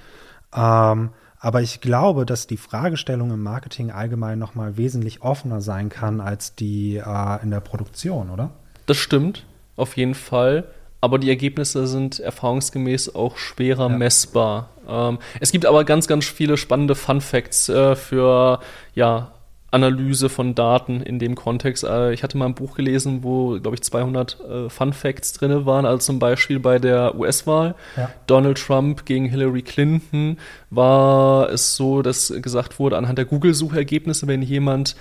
Ähm, 0.54 1.10
aber 1.40 1.60
ich 1.60 1.80
glaube, 1.80 2.24
dass 2.24 2.46
die 2.46 2.56
Fragestellung 2.56 3.30
im 3.30 3.42
Marketing 3.42 3.90
allgemein 3.90 4.38
nochmal 4.38 4.76
wesentlich 4.76 5.22
offener 5.22 5.60
sein 5.60 5.90
kann 5.90 6.20
als 6.20 6.54
die 6.54 6.96
äh, 6.96 7.42
in 7.42 7.50
der 7.50 7.60
Produktion, 7.60 8.30
oder? 8.30 8.50
Das 8.86 8.96
stimmt, 8.96 9.44
auf 9.76 9.96
jeden 9.96 10.14
Fall 10.14 10.64
aber 11.04 11.18
die 11.18 11.28
Ergebnisse 11.28 11.86
sind 11.86 12.18
erfahrungsgemäß 12.18 13.14
auch 13.14 13.36
schwerer 13.36 13.90
ja. 13.90 13.96
messbar. 13.98 14.70
Ähm, 14.88 15.18
es 15.38 15.52
gibt 15.52 15.66
aber 15.66 15.84
ganz, 15.84 16.08
ganz 16.08 16.24
viele 16.24 16.56
spannende 16.56 16.94
Fun 16.94 17.20
Facts 17.20 17.68
äh, 17.68 17.94
für 17.94 18.60
ja, 18.94 19.32
Analyse 19.70 20.30
von 20.30 20.54
Daten 20.54 21.02
in 21.02 21.18
dem 21.18 21.34
Kontext. 21.34 21.84
Äh, 21.84 22.14
ich 22.14 22.22
hatte 22.22 22.38
mal 22.38 22.46
ein 22.46 22.54
Buch 22.54 22.74
gelesen, 22.74 23.22
wo, 23.22 23.60
glaube 23.60 23.74
ich, 23.74 23.82
200 23.82 24.40
äh, 24.40 24.70
Fun 24.70 24.94
Facts 24.94 25.34
drin 25.34 25.66
waren. 25.66 25.84
Also 25.84 25.98
zum 25.98 26.18
Beispiel 26.18 26.58
bei 26.58 26.78
der 26.78 27.16
US-Wahl. 27.16 27.74
Ja. 27.98 28.10
Donald 28.26 28.56
Trump 28.56 29.04
gegen 29.04 29.26
Hillary 29.26 29.60
Clinton 29.60 30.38
war 30.70 31.50
es 31.50 31.76
so, 31.76 32.00
dass 32.00 32.32
gesagt 32.40 32.78
wurde, 32.78 32.96
anhand 32.96 33.18
der 33.18 33.26
Google-Suchergebnisse, 33.26 34.26
wenn 34.26 34.40
jemand 34.40 34.96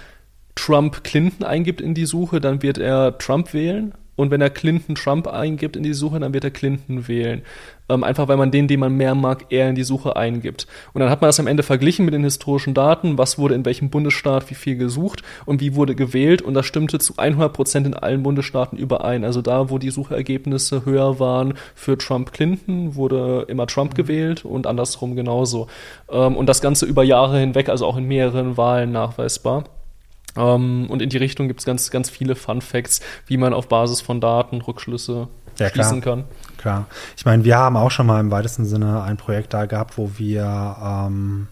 Trump 0.56 1.06
Clinton 1.06 1.46
eingibt 1.46 1.80
in 1.80 1.94
die 1.94 2.06
Suche, 2.06 2.42
dann 2.42 2.62
wird 2.62 2.78
er 2.78 3.18
Trump 3.18 3.54
wählen. 3.54 3.94
Und 4.16 4.32
wenn 4.32 4.42
er 4.42 4.50
Clinton 4.50 4.96
Trump 4.96 5.28
eingibt 5.28 5.76
in 5.76 5.84
die 5.84 5.94
Suche, 5.94 6.20
dann 6.20 6.34
wird 6.34 6.44
er 6.44 6.52
Clinton 6.52 7.08
wählen. 7.08 7.42
Ähm, 7.90 8.04
einfach 8.04 8.28
weil 8.28 8.38
man 8.38 8.52
den, 8.52 8.68
den 8.68 8.80
man 8.80 8.96
mehr 8.96 9.16
mag, 9.16 9.46
eher 9.50 9.70
in 9.70 9.76
die 9.76 9.84
Suche 9.84 10.16
eingibt. 10.16 10.68
Und 10.94 11.02
dann 11.02 11.10
hat 11.10 11.22
man 11.22 11.28
das 11.28 11.40
am 11.40 11.48
Ende 11.48 11.64
verglichen 11.64 12.06
mit 12.06 12.14
den 12.14 12.24
historischen 12.24 12.74
Daten, 12.74 13.18
was 13.18 13.38
wurde 13.38 13.56
in 13.56 13.66
welchem 13.66 13.90
Bundesstaat 13.90 14.50
wie 14.50 14.56
viel 14.56 14.78
gesucht 14.78 15.22
und 15.46 15.62
wie 15.62 15.76
wurde 15.76 15.96
gewählt. 15.96 16.42
Und 16.42 16.54
das 16.54 16.66
stimmte 16.66 17.00
zu 17.00 17.16
100 17.18 17.52
Prozent 17.52 17.88
in 17.88 17.94
allen 17.94 18.24
Bundesstaaten 18.24 18.78
überein. 18.78 19.26
Also 19.26 19.42
da, 19.42 19.70
wo 19.70 19.80
die 19.80 19.90
Suchergebnisse 19.90 20.86
höher 20.86 21.20
waren 21.20 21.56
für 21.76 21.98
Trump 21.98 22.32
Clinton, 22.32 22.96
wurde 22.96 23.46
immer 23.48 23.68
Trump 23.68 23.92
mhm. 23.92 23.98
gewählt 23.98 24.46
und 24.46 24.68
andersrum 24.68 25.16
genauso. 25.16 25.68
Ähm, 26.10 26.38
und 26.38 26.48
das 26.48 26.62
Ganze 26.62 26.86
über 26.86 27.04
Jahre 27.04 27.40
hinweg, 27.40 27.68
also 27.68 27.86
auch 27.86 27.98
in 27.98 28.06
mehreren 28.06 28.56
Wahlen 28.58 28.92
nachweisbar. 28.92 29.66
Ähm, 30.36 30.88
und 30.90 31.02
in 31.02 31.10
die 31.10 31.18
Richtung 31.18 31.48
gibt 31.48 31.60
es 31.60 31.66
ganz, 31.66 31.92
ganz 31.92 32.10
viele 32.10 32.36
Fun 32.36 32.62
Facts, 32.62 33.02
wie 33.28 33.38
man 33.38 33.54
auf 33.54 33.68
Basis 33.68 34.02
von 34.02 34.22
Daten 34.22 34.62
Rückschlüsse 34.62 35.28
ja, 35.58 35.70
schließen 35.70 36.02
klar. 36.02 36.16
kann. 36.18 36.26
Klar. 36.58 36.86
Ich 37.16 37.26
meine, 37.26 37.44
wir 37.44 37.58
haben 37.58 37.78
auch 37.78 37.92
schon 37.92 38.08
mal 38.08 38.20
im 38.20 38.32
weitesten 38.32 38.66
Sinne 38.66 39.04
ein 39.04 39.18
Projekt 39.18 39.54
da 39.54 39.66
gehabt, 39.66 39.98
wo 39.98 40.12
wir 40.18 40.78
ähm, 40.82 41.48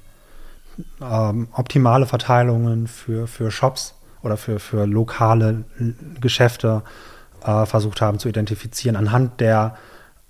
ähm, 1.01 1.47
optimale 1.53 2.05
Verteilungen 2.05 2.87
für, 2.87 3.27
für 3.27 3.51
Shops 3.51 3.95
oder 4.23 4.37
für, 4.37 4.59
für 4.59 4.85
lokale 4.85 5.65
Geschäfte 6.19 6.83
äh, 7.43 7.65
versucht 7.65 8.01
haben 8.01 8.19
zu 8.19 8.29
identifizieren 8.29 8.95
anhand 8.95 9.39
der 9.39 9.75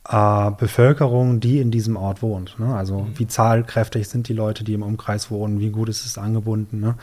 äh, 0.09 0.51
Bevölkerung, 0.51 1.39
die 1.39 1.59
in 1.59 1.71
diesem 1.71 1.95
Ort 1.95 2.21
wohnt. 2.21 2.59
Ne? 2.59 2.73
Also 2.75 3.01
mhm. 3.01 3.19
wie 3.19 3.27
zahlkräftig 3.27 4.07
sind 4.09 4.27
die 4.27 4.33
Leute, 4.33 4.63
die 4.63 4.73
im 4.73 4.83
Umkreis 4.83 5.29
wohnen, 5.29 5.59
wie 5.59 5.69
gut 5.69 5.89
ist 5.89 6.05
es 6.05 6.17
angebunden. 6.17 6.79
Ne? 6.79 6.95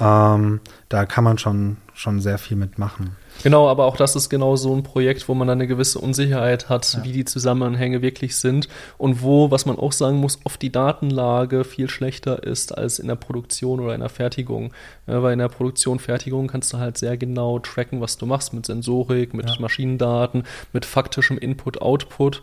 Ähm, 0.00 0.60
da 0.88 1.06
kann 1.06 1.24
man 1.24 1.38
schon, 1.38 1.76
schon 1.92 2.20
sehr 2.20 2.38
viel 2.38 2.56
mitmachen. 2.56 3.16
Genau, 3.42 3.68
aber 3.68 3.84
auch 3.84 3.96
das 3.96 4.16
ist 4.16 4.28
genau 4.30 4.56
so 4.56 4.74
ein 4.74 4.82
Projekt, 4.82 5.28
wo 5.28 5.34
man 5.34 5.46
dann 5.46 5.58
eine 5.58 5.68
gewisse 5.68 6.00
Unsicherheit 6.00 6.68
hat, 6.68 6.92
ja. 6.92 7.04
wie 7.04 7.12
die 7.12 7.24
Zusammenhänge 7.24 8.02
wirklich 8.02 8.36
sind 8.36 8.68
und 8.96 9.22
wo, 9.22 9.50
was 9.50 9.64
man 9.64 9.78
auch 9.78 9.92
sagen 9.92 10.16
muss, 10.16 10.40
oft 10.44 10.60
die 10.60 10.72
Datenlage 10.72 11.64
viel 11.64 11.88
schlechter 11.88 12.42
ist 12.42 12.76
als 12.76 12.98
in 12.98 13.06
der 13.06 13.14
Produktion 13.14 13.80
oder 13.80 13.94
in 13.94 14.00
der 14.00 14.08
Fertigung. 14.08 14.72
Ja, 15.06 15.22
weil 15.22 15.34
in 15.34 15.38
der 15.38 15.48
Produktion, 15.48 16.00
Fertigung 16.00 16.48
kannst 16.48 16.72
du 16.72 16.78
halt 16.78 16.98
sehr 16.98 17.16
genau 17.16 17.58
tracken, 17.60 18.00
was 18.00 18.18
du 18.18 18.26
machst 18.26 18.52
mit 18.52 18.66
Sensorik, 18.66 19.34
mit 19.34 19.48
ja. 19.48 19.56
Maschinendaten, 19.60 20.44
mit 20.72 20.84
faktischem 20.84 21.38
Input-Output. 21.38 22.42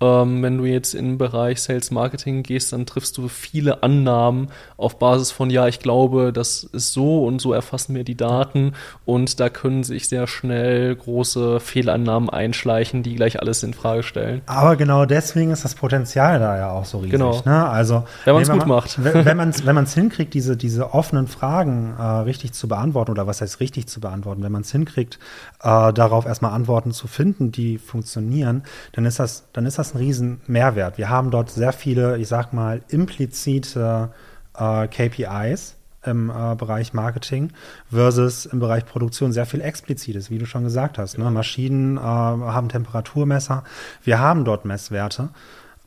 Ähm, 0.00 0.42
wenn 0.42 0.58
du 0.58 0.64
jetzt 0.64 0.94
in 0.94 1.04
den 1.06 1.18
Bereich 1.18 1.62
Sales 1.62 1.90
Marketing 1.90 2.42
gehst, 2.42 2.72
dann 2.72 2.86
triffst 2.86 3.16
du 3.16 3.28
viele 3.28 3.82
Annahmen 3.82 4.48
auf 4.76 4.98
Basis 4.98 5.30
von, 5.30 5.50
ja, 5.50 5.68
ich 5.68 5.78
glaube, 5.78 6.32
das 6.32 6.64
ist 6.64 6.92
so 6.92 7.24
und 7.24 7.40
so 7.40 7.52
erfassen 7.52 7.94
wir 7.94 8.04
die 8.04 8.16
Daten 8.16 8.72
und 9.04 9.38
da 9.40 9.48
können 9.48 9.84
sich 9.84 10.08
sehr 10.08 10.26
schnell 10.26 10.96
große 10.96 11.60
Fehlannahmen 11.60 12.28
einschleichen, 12.28 13.02
die 13.02 13.14
gleich 13.14 13.40
alles 13.40 13.62
in 13.62 13.72
Frage 13.72 14.02
stellen. 14.02 14.42
Aber 14.46 14.76
genau 14.76 15.06
deswegen 15.06 15.50
ist 15.50 15.64
das 15.64 15.74
Potenzial 15.74 16.38
da 16.38 16.58
ja 16.58 16.70
auch 16.70 16.84
so 16.84 16.98
riesig. 16.98 17.12
Genau. 17.12 17.40
Ne? 17.44 17.68
Also, 17.68 18.04
wenn 18.24 18.34
man 18.34 18.42
es 18.42 18.50
gut 18.50 18.66
macht. 18.66 19.02
Wenn 19.04 19.36
man 19.36 19.50
es 19.50 19.64
wenn 19.66 19.86
hinkriegt, 19.86 20.34
diese, 20.34 20.56
diese 20.56 20.92
offenen 20.92 21.26
Fragen 21.26 21.94
äh, 21.98 22.02
richtig 22.02 22.52
zu 22.52 22.68
beantworten 22.68 23.10
oder 23.10 23.26
was 23.26 23.40
heißt 23.40 23.60
richtig 23.60 23.86
zu 23.86 24.00
beantworten, 24.00 24.42
wenn 24.42 24.52
man 24.52 24.62
es 24.62 24.72
hinkriegt, 24.72 25.18
äh, 25.62 25.92
darauf 25.92 26.26
erstmal 26.26 26.52
Antworten 26.52 26.92
zu 26.92 27.06
finden, 27.06 27.52
die 27.52 27.78
funktionieren, 27.78 28.64
dann 28.92 29.04
ist 29.04 29.18
das, 29.18 29.44
dann 29.52 29.66
ist 29.66 29.78
das 29.78 29.83
das 29.84 29.94
ein 29.94 29.98
riesen 29.98 30.40
Mehrwert. 30.46 30.98
Wir 30.98 31.08
haben 31.08 31.30
dort 31.30 31.50
sehr 31.50 31.72
viele, 31.72 32.18
ich 32.18 32.28
sag 32.28 32.52
mal, 32.52 32.82
implizite 32.88 34.10
äh, 34.56 34.88
KPIs 34.88 35.76
im 36.04 36.30
äh, 36.30 36.54
Bereich 36.54 36.92
Marketing 36.92 37.50
versus 37.90 38.46
im 38.46 38.60
Bereich 38.60 38.86
Produktion 38.86 39.32
sehr 39.32 39.46
viel 39.46 39.60
explizites, 39.60 40.30
wie 40.30 40.38
du 40.38 40.46
schon 40.46 40.64
gesagt 40.64 40.98
hast. 40.98 41.18
Ne? 41.18 41.30
Maschinen 41.30 41.96
äh, 41.96 42.00
haben 42.00 42.68
Temperaturmesser. 42.68 43.64
Wir 44.02 44.18
haben 44.18 44.44
dort 44.44 44.64
Messwerte. 44.64 45.30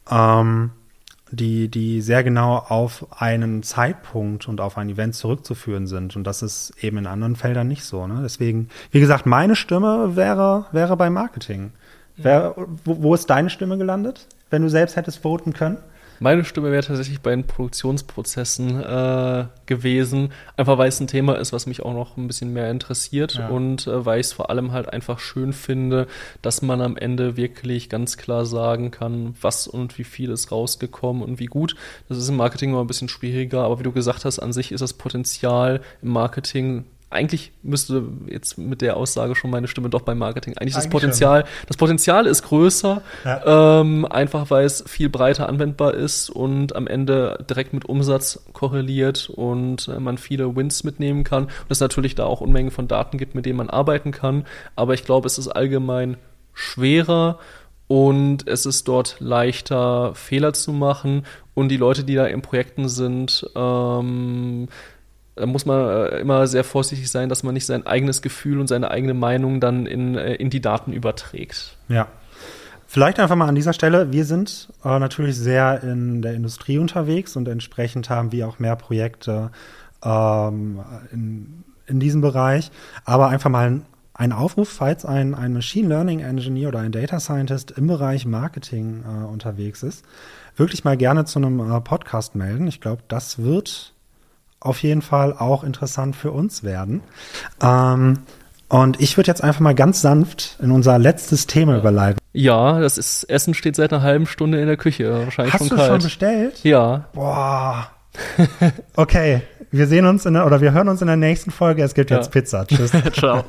Ähm, 0.09 0.71
die, 1.29 1.67
die 1.67 2.01
sehr 2.01 2.23
genau 2.23 2.55
auf 2.55 3.21
einen 3.21 3.61
Zeitpunkt 3.61 4.47
und 4.47 4.61
auf 4.61 4.77
ein 4.77 4.87
Event 4.89 5.13
zurückzuführen 5.13 5.85
sind. 5.85 6.15
Und 6.15 6.23
das 6.23 6.41
ist 6.41 6.71
eben 6.81 6.97
in 6.97 7.05
anderen 7.05 7.35
Feldern 7.35 7.67
nicht 7.67 7.83
so. 7.83 8.07
Ne? 8.07 8.21
Deswegen, 8.23 8.69
wie 8.91 9.01
gesagt, 9.01 9.25
meine 9.25 9.57
Stimme 9.57 10.15
wäre, 10.15 10.67
wäre 10.71 10.95
bei 10.95 11.09
Marketing. 11.09 11.73
Wer, 12.17 12.55
wo, 12.83 13.01
wo, 13.01 13.13
ist 13.13 13.29
deine 13.29 13.49
Stimme 13.49 13.77
gelandet, 13.77 14.27
wenn 14.49 14.63
du 14.63 14.69
selbst 14.69 14.95
hättest 14.95 15.19
voten 15.19 15.53
können? 15.53 15.77
Meine 16.19 16.43
Stimme 16.45 16.71
wäre 16.71 16.83
tatsächlich 16.83 17.21
bei 17.21 17.29
den 17.29 17.43
Produktionsprozessen 17.43 18.81
äh, 18.81 19.45
gewesen, 19.67 20.31
einfach 20.55 20.79
weil 20.79 20.89
es 20.89 20.99
ein 20.99 21.05
Thema 21.05 21.37
ist, 21.37 21.53
was 21.53 21.67
mich 21.67 21.83
auch 21.83 21.93
noch 21.93 22.17
ein 22.17 22.25
bisschen 22.25 22.53
mehr 22.53 22.71
interessiert 22.71 23.35
ja. 23.35 23.49
und 23.49 23.85
äh, 23.85 24.03
weil 24.03 24.19
ich 24.19 24.27
es 24.27 24.33
vor 24.33 24.49
allem 24.49 24.71
halt 24.71 24.91
einfach 24.91 25.19
schön 25.19 25.53
finde, 25.53 26.07
dass 26.41 26.63
man 26.63 26.81
am 26.81 26.97
Ende 26.97 27.37
wirklich 27.37 27.87
ganz 27.87 28.17
klar 28.17 28.47
sagen 28.47 28.89
kann, 28.89 29.35
was 29.41 29.67
und 29.67 29.99
wie 29.99 30.03
viel 30.03 30.31
ist 30.31 30.51
rausgekommen 30.51 31.21
und 31.21 31.39
wie 31.39 31.45
gut. 31.45 31.75
Das 32.09 32.17
ist 32.17 32.29
im 32.29 32.37
Marketing 32.37 32.71
immer 32.71 32.81
ein 32.81 32.87
bisschen 32.87 33.09
schwieriger, 33.09 33.63
aber 33.63 33.79
wie 33.79 33.83
du 33.83 33.91
gesagt 33.91 34.25
hast, 34.25 34.39
an 34.39 34.53
sich 34.53 34.71
ist 34.71 34.81
das 34.81 34.93
Potenzial 34.93 35.81
im 36.01 36.09
Marketing 36.09 36.85
eigentlich 37.09 37.53
müsste 37.63 38.03
jetzt 38.27 38.57
mit 38.57 38.81
der 38.81 38.97
Aussage 38.97 39.35
schon 39.35 39.49
meine 39.49 39.67
Stimme 39.67 39.89
doch 39.89 40.01
beim 40.01 40.17
Marketing. 40.17 40.53
Eigentlich, 40.57 40.75
eigentlich 40.75 40.85
das 40.85 40.89
Potenzial, 40.89 41.41
schon. 41.41 41.67
das 41.67 41.77
Potenzial 41.77 42.25
ist 42.25 42.43
größer, 42.43 43.01
ja. 43.23 43.79
ähm, 43.81 44.05
einfach 44.05 44.49
weil 44.49 44.65
es 44.65 44.83
viel 44.87 45.09
breiter 45.09 45.47
anwendbar 45.47 45.93
ist 45.93 46.29
und 46.29 46.75
am 46.75 46.85
Ende 46.85 47.45
direkt 47.49 47.73
mit 47.73 47.85
Umsatz 47.85 48.43
korreliert 48.51 49.29
und 49.29 49.87
äh, 49.87 49.99
man 49.99 50.17
viele 50.17 50.55
Wins 50.55 50.83
mitnehmen 50.83 51.23
kann. 51.23 51.45
Und 51.45 51.69
es 51.69 51.79
natürlich 51.79 52.15
da 52.15 52.25
auch 52.25 52.41
Unmengen 52.41 52.71
von 52.71 52.89
Daten 52.89 53.17
gibt, 53.17 53.35
mit 53.35 53.45
denen 53.45 53.57
man 53.57 53.69
arbeiten 53.69 54.11
kann. 54.11 54.45
Aber 54.75 54.93
ich 54.93 55.05
glaube, 55.05 55.27
es 55.27 55.37
ist 55.37 55.47
allgemein 55.47 56.17
schwerer 56.53 57.39
und 57.87 58.47
es 58.47 58.65
ist 58.65 58.87
dort 58.89 59.15
leichter, 59.19 60.13
Fehler 60.13 60.53
zu 60.53 60.73
machen. 60.73 61.25
Und 61.53 61.69
die 61.69 61.77
Leute, 61.77 62.03
die 62.03 62.15
da 62.15 62.25
in 62.25 62.41
Projekten 62.41 62.89
sind, 62.89 63.49
ähm, 63.55 64.67
da 65.37 65.45
muss 65.45 65.65
man 65.65 65.87
äh, 65.87 66.19
immer 66.19 66.47
sehr 66.47 66.63
vorsichtig 66.63 67.09
sein, 67.09 67.29
dass 67.29 67.43
man 67.43 67.53
nicht 67.53 67.65
sein 67.65 67.85
eigenes 67.85 68.21
Gefühl 68.21 68.59
und 68.59 68.67
seine 68.67 68.91
eigene 68.91 69.13
Meinung 69.13 69.59
dann 69.59 69.85
in, 69.85 70.15
äh, 70.15 70.35
in 70.35 70.49
die 70.49 70.61
Daten 70.61 70.93
überträgt. 70.93 71.77
Ja. 71.87 72.07
Vielleicht 72.89 73.19
einfach 73.19 73.35
mal 73.35 73.49
an 73.49 73.55
dieser 73.55 73.73
Stelle, 73.73 74.13
wir 74.13 74.23
sind 74.23 74.69
äh, 74.83 74.97
natürlich 74.97 75.37
sehr 75.37 75.83
in 75.83 76.21
der 76.21 76.33
Industrie 76.33 76.77
unterwegs 76.77 77.35
und 77.35 77.47
entsprechend 77.47 78.09
haben 78.09 78.31
wir 78.31 78.47
auch 78.47 78.59
mehr 78.59 78.77
Projekte 78.77 79.51
ähm, 80.03 80.79
in, 81.11 81.63
in 81.85 81.99
diesem 81.99 82.21
Bereich. 82.21 82.71
Aber 83.03 83.27
einfach 83.27 83.49
mal 83.49 83.81
ein 84.13 84.31
Aufruf, 84.31 84.69
falls 84.69 85.05
ein, 85.05 85.35
ein 85.35 85.53
Machine 85.53 85.89
Learning 85.89 86.21
Engineer 86.21 86.69
oder 86.69 86.79
ein 86.79 86.91
Data 86.91 87.19
Scientist 87.19 87.71
im 87.71 87.87
Bereich 87.87 88.25
Marketing 88.25 89.03
äh, 89.03 89.25
unterwegs 89.25 89.83
ist, 89.83 90.05
wirklich 90.55 90.83
mal 90.83 90.97
gerne 90.97 91.25
zu 91.25 91.39
einem 91.39 91.59
äh, 91.59 91.81
Podcast 91.81 92.35
melden. 92.35 92.67
Ich 92.67 92.81
glaube, 92.81 93.03
das 93.07 93.39
wird 93.39 93.93
auf 94.59 94.81
jeden 94.83 95.01
Fall 95.01 95.33
auch 95.33 95.63
interessant 95.63 96.15
für 96.15 96.31
uns 96.31 96.63
werden. 96.63 97.01
Ähm, 97.61 98.19
und 98.69 98.99
ich 98.99 99.15
würde 99.15 99.29
jetzt 99.29 99.43
einfach 99.43 99.61
mal 99.61 99.75
ganz 99.75 100.01
sanft 100.01 100.57
in 100.61 100.71
unser 100.71 100.99
letztes 100.99 101.47
Thema 101.47 101.77
überleiten. 101.77 102.19
Ja, 102.33 102.79
das 102.79 102.97
ist 102.97 103.23
Essen 103.23 103.53
steht 103.53 103.75
seit 103.75 103.93
einer 103.93 104.01
halben 104.01 104.27
Stunde 104.27 104.59
in 104.59 104.67
der 104.67 104.77
Küche. 104.77 105.25
Wahrscheinlich 105.25 105.53
Hast 105.53 105.59
schon 105.59 105.69
du 105.69 105.75
kalt. 105.75 105.87
schon 105.87 106.01
bestellt? 106.03 106.63
Ja. 106.63 107.05
Boah. 107.13 107.89
Okay, 108.95 109.41
wir 109.71 109.87
sehen 109.87 110.05
uns 110.05 110.25
in 110.25 110.33
der, 110.33 110.45
oder 110.45 110.59
wir 110.59 110.71
hören 110.71 110.89
uns 110.89 111.01
in 111.01 111.07
der 111.07 111.15
nächsten 111.15 111.51
Folge. 111.51 111.83
Es 111.83 111.93
gibt 111.93 112.09
ja. 112.09 112.17
jetzt 112.17 112.31
Pizza. 112.31 112.65
Tschüss. 112.67 112.91
Ciao. 113.13 113.43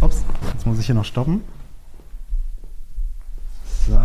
Ups, 0.00 0.24
jetzt 0.52 0.66
muss 0.66 0.78
ich 0.78 0.86
hier 0.86 0.94
noch 0.94 1.04
stoppen. 1.04 1.42
So. 3.88 3.98